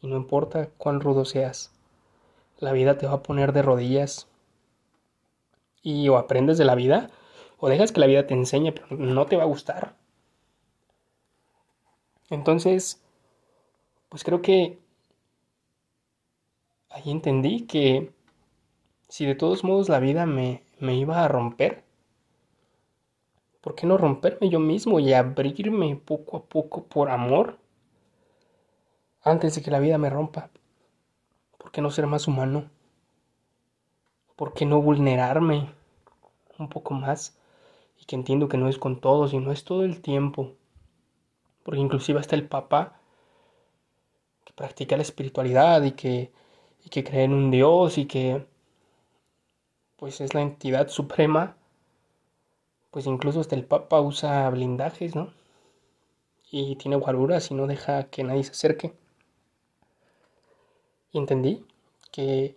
Y 0.02 0.06
no 0.06 0.16
importa 0.16 0.68
cuán 0.78 1.00
rudo 1.00 1.24
seas, 1.24 1.72
la 2.64 2.72
vida 2.72 2.98
te 2.98 3.06
va 3.06 3.14
a 3.14 3.22
poner 3.22 3.52
de 3.52 3.62
rodillas. 3.62 4.28
Y 5.82 6.08
o 6.08 6.16
aprendes 6.16 6.58
de 6.58 6.64
la 6.64 6.74
vida 6.74 7.10
o 7.58 7.68
dejas 7.68 7.92
que 7.92 8.00
la 8.00 8.06
vida 8.06 8.26
te 8.26 8.34
enseñe, 8.34 8.72
pero 8.72 8.86
no 8.96 9.26
te 9.26 9.36
va 9.36 9.44
a 9.44 9.46
gustar. 9.46 9.94
Entonces, 12.30 13.02
pues 14.08 14.24
creo 14.24 14.42
que 14.42 14.78
ahí 16.90 17.10
entendí 17.10 17.66
que 17.66 18.12
si 19.08 19.26
de 19.26 19.34
todos 19.34 19.62
modos 19.62 19.88
la 19.88 20.00
vida 20.00 20.26
me, 20.26 20.64
me 20.80 20.96
iba 20.96 21.24
a 21.24 21.28
romper, 21.28 21.84
¿Por 23.64 23.74
qué 23.74 23.86
no 23.86 23.96
romperme 23.96 24.50
yo 24.50 24.60
mismo 24.60 25.00
y 25.00 25.14
abrirme 25.14 25.96
poco 25.96 26.36
a 26.36 26.44
poco 26.44 26.84
por 26.84 27.08
amor? 27.08 27.56
Antes 29.22 29.54
de 29.54 29.62
que 29.62 29.70
la 29.70 29.78
vida 29.78 29.96
me 29.96 30.10
rompa. 30.10 30.50
¿Por 31.74 31.78
qué 31.78 31.82
no 31.82 31.90
ser 31.90 32.06
más 32.06 32.28
humano? 32.28 32.70
¿Por 34.36 34.54
qué 34.54 34.64
no 34.64 34.80
vulnerarme 34.80 35.72
un 36.56 36.68
poco 36.68 36.94
más? 36.94 37.36
Y 38.00 38.04
que 38.04 38.14
entiendo 38.14 38.48
que 38.48 38.56
no 38.56 38.68
es 38.68 38.78
con 38.78 39.00
todos 39.00 39.32
y 39.32 39.38
no 39.38 39.50
es 39.50 39.64
todo 39.64 39.82
el 39.82 40.00
tiempo. 40.00 40.52
Porque 41.64 41.80
inclusive 41.80 42.20
hasta 42.20 42.36
el 42.36 42.46
Papa 42.46 43.00
que 44.44 44.52
practica 44.52 44.94
la 44.96 45.02
espiritualidad 45.02 45.82
y 45.82 45.90
que, 45.90 46.30
y 46.84 46.90
que 46.90 47.02
cree 47.02 47.24
en 47.24 47.32
un 47.32 47.50
Dios 47.50 47.98
y 47.98 48.06
que 48.06 48.46
pues 49.96 50.20
es 50.20 50.32
la 50.32 50.42
entidad 50.42 50.86
suprema 50.86 51.56
pues 52.92 53.06
incluso 53.06 53.40
hasta 53.40 53.56
el 53.56 53.64
Papa 53.64 54.00
usa 54.00 54.48
blindajes, 54.48 55.16
¿no? 55.16 55.32
Y 56.52 56.76
tiene 56.76 56.94
guaruras 56.94 57.50
y 57.50 57.54
no 57.54 57.66
deja 57.66 58.04
que 58.10 58.22
nadie 58.22 58.44
se 58.44 58.52
acerque. 58.52 58.94
Y 61.14 61.18
entendí 61.18 61.64
que 62.10 62.56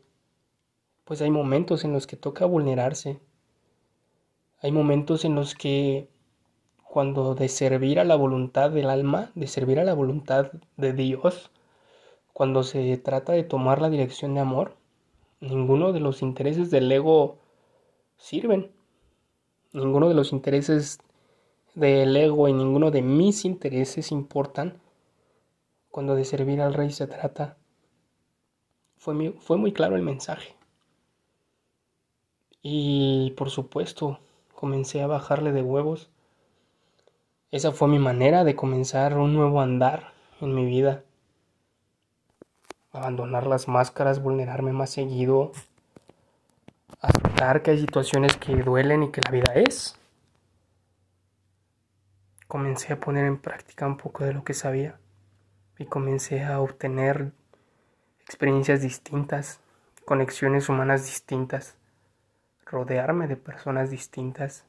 pues 1.05 1.21
hay 1.21 1.29
momentos 1.29 1.85
en 1.85 1.93
los 1.93 2.07
que 2.07 2.17
toca 2.17 2.45
vulnerarse. 2.47 3.19
Hay 4.61 4.71
momentos 4.71 5.25
en 5.25 5.35
los 5.35 5.53
que 5.53 6.09
cuando 6.83 7.35
de 7.35 7.49
servir 7.49 7.99
a 7.99 8.03
la 8.03 8.15
voluntad 8.15 8.71
del 8.71 8.89
alma, 8.89 9.31
de 9.35 9.45
servir 9.45 9.79
a 9.79 9.83
la 9.83 9.93
voluntad 9.93 10.51
de 10.75 10.93
Dios, 10.93 11.51
cuando 12.33 12.63
se 12.63 12.97
trata 12.97 13.33
de 13.33 13.43
tomar 13.43 13.79
la 13.79 13.91
dirección 13.91 14.33
de 14.33 14.39
amor, 14.39 14.75
ninguno 15.39 15.93
de 15.93 15.99
los 15.99 16.23
intereses 16.23 16.71
del 16.71 16.91
ego 16.91 17.37
sirven. 18.17 18.71
Ninguno 19.71 20.09
de 20.09 20.15
los 20.15 20.31
intereses 20.31 20.97
del 21.75 22.17
ego 22.17 22.47
y 22.47 22.53
ninguno 22.53 22.89
de 22.89 23.03
mis 23.03 23.45
intereses 23.45 24.11
importan 24.11 24.81
cuando 25.91 26.15
de 26.15 26.25
servir 26.25 26.59
al 26.59 26.73
rey 26.73 26.89
se 26.89 27.05
trata. 27.05 27.55
Fue 28.97 29.13
muy, 29.13 29.29
fue 29.39 29.57
muy 29.57 29.71
claro 29.71 29.95
el 29.95 30.01
mensaje. 30.01 30.55
Y 32.61 33.31
por 33.37 33.49
supuesto, 33.49 34.19
comencé 34.53 35.01
a 35.01 35.07
bajarle 35.07 35.51
de 35.51 35.61
huevos. 35.61 36.09
Esa 37.51 37.71
fue 37.71 37.87
mi 37.87 37.99
manera 37.99 38.43
de 38.43 38.55
comenzar 38.55 39.17
un 39.17 39.33
nuevo 39.33 39.61
andar 39.61 40.11
en 40.41 40.53
mi 40.53 40.65
vida. 40.65 41.03
Abandonar 42.91 43.47
las 43.47 43.67
máscaras, 43.67 44.21
vulnerarme 44.21 44.73
más 44.73 44.89
seguido, 44.89 45.51
aceptar 46.99 47.61
que 47.61 47.71
hay 47.71 47.79
situaciones 47.79 48.35
que 48.37 48.55
duelen 48.55 49.03
y 49.03 49.11
que 49.11 49.21
la 49.21 49.31
vida 49.31 49.53
es. 49.53 49.97
Comencé 52.47 52.93
a 52.93 52.99
poner 52.99 53.25
en 53.25 53.37
práctica 53.37 53.85
un 53.85 53.97
poco 53.97 54.23
de 54.23 54.33
lo 54.33 54.43
que 54.43 54.53
sabía 54.53 54.99
y 55.77 55.85
comencé 55.85 56.43
a 56.43 56.59
obtener 56.59 57.31
experiencias 58.27 58.81
distintas. 58.81 59.61
conexiones 60.05 60.69
humanas 60.69 61.05
distintas, 61.05 61.75
rodearme 62.65 63.27
de 63.27 63.35
personas 63.35 63.89
distintas, 63.89 64.65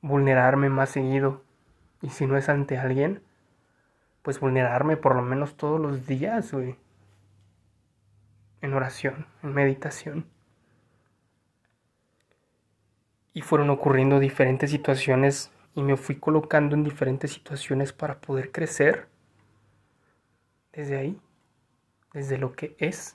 vulnerarme 0.00 0.68
más 0.68 0.90
seguido. 0.90 1.42
Y 2.02 2.10
si 2.10 2.26
no 2.26 2.36
es 2.36 2.48
ante 2.48 2.78
alguien, 2.78 3.22
pues 4.22 4.40
vulnerarme 4.40 4.96
por 4.96 5.14
lo 5.14 5.22
menos 5.22 5.56
todos 5.56 5.80
los 5.80 6.06
días, 6.06 6.52
güey. 6.52 6.76
En 8.60 8.74
oración, 8.74 9.26
en 9.42 9.54
meditación. 9.54 10.26
Y 13.32 13.42
fueron 13.42 13.70
ocurriendo 13.70 14.18
diferentes 14.18 14.70
situaciones 14.70 15.52
y 15.74 15.82
me 15.82 15.96
fui 15.96 16.16
colocando 16.16 16.74
en 16.74 16.82
diferentes 16.82 17.32
situaciones 17.32 17.92
para 17.92 18.20
poder 18.20 18.50
crecer. 18.50 19.08
Desde 20.72 20.96
ahí, 20.96 21.20
desde 22.16 22.38
lo 22.38 22.54
que 22.54 22.74
es. 22.78 23.14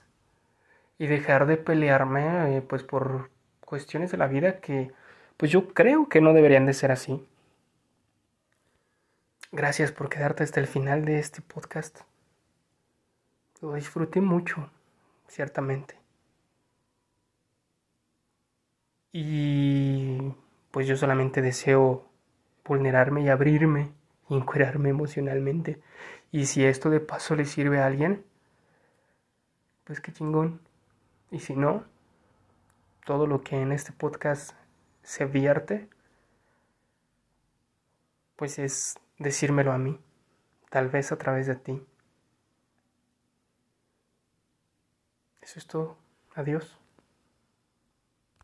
Y 0.99 1.07
dejar 1.07 1.47
de 1.47 1.57
pelearme 1.57 2.55
eh, 2.55 2.61
pues 2.61 2.83
por 2.83 3.31
cuestiones 3.65 4.11
de 4.11 4.17
la 4.17 4.27
vida 4.27 4.59
que 4.59 4.91
pues 5.37 5.51
yo 5.51 5.73
creo 5.73 6.07
que 6.07 6.21
no 6.21 6.33
deberían 6.33 6.67
de 6.67 6.73
ser 6.73 6.91
así. 6.91 7.25
Gracias 9.51 9.91
por 9.91 10.07
quedarte 10.07 10.43
hasta 10.43 10.59
el 10.59 10.67
final 10.67 11.03
de 11.03 11.17
este 11.17 11.41
podcast. 11.41 12.01
Lo 13.59 13.73
disfruté 13.73 14.21
mucho, 14.21 14.69
ciertamente. 15.27 15.95
Y 19.11 20.31
pues 20.69 20.85
yo 20.85 20.95
solamente 20.95 21.41
deseo 21.41 22.07
vulnerarme 22.63 23.23
y 23.23 23.29
abrirme 23.29 23.91
y 24.29 24.35
emocionalmente. 24.35 25.81
Y 26.31 26.45
si 26.45 26.63
esto 26.63 26.91
de 26.91 26.99
paso 26.99 27.35
le 27.35 27.45
sirve 27.45 27.79
a 27.79 27.87
alguien, 27.87 28.23
pues 29.91 29.99
qué 29.99 30.13
chingón. 30.13 30.61
Y 31.31 31.39
si 31.39 31.53
no, 31.53 31.83
todo 33.05 33.27
lo 33.27 33.41
que 33.41 33.61
en 33.61 33.73
este 33.73 33.91
podcast 33.91 34.53
se 35.03 35.25
vierte, 35.25 35.89
pues 38.37 38.57
es 38.57 38.97
decírmelo 39.19 39.73
a 39.73 39.77
mí, 39.77 39.99
tal 40.69 40.87
vez 40.87 41.11
a 41.11 41.17
través 41.17 41.45
de 41.45 41.57
ti. 41.57 41.85
Eso 45.41 45.59
es 45.59 45.67
todo. 45.67 45.97
Adiós. 46.35 46.80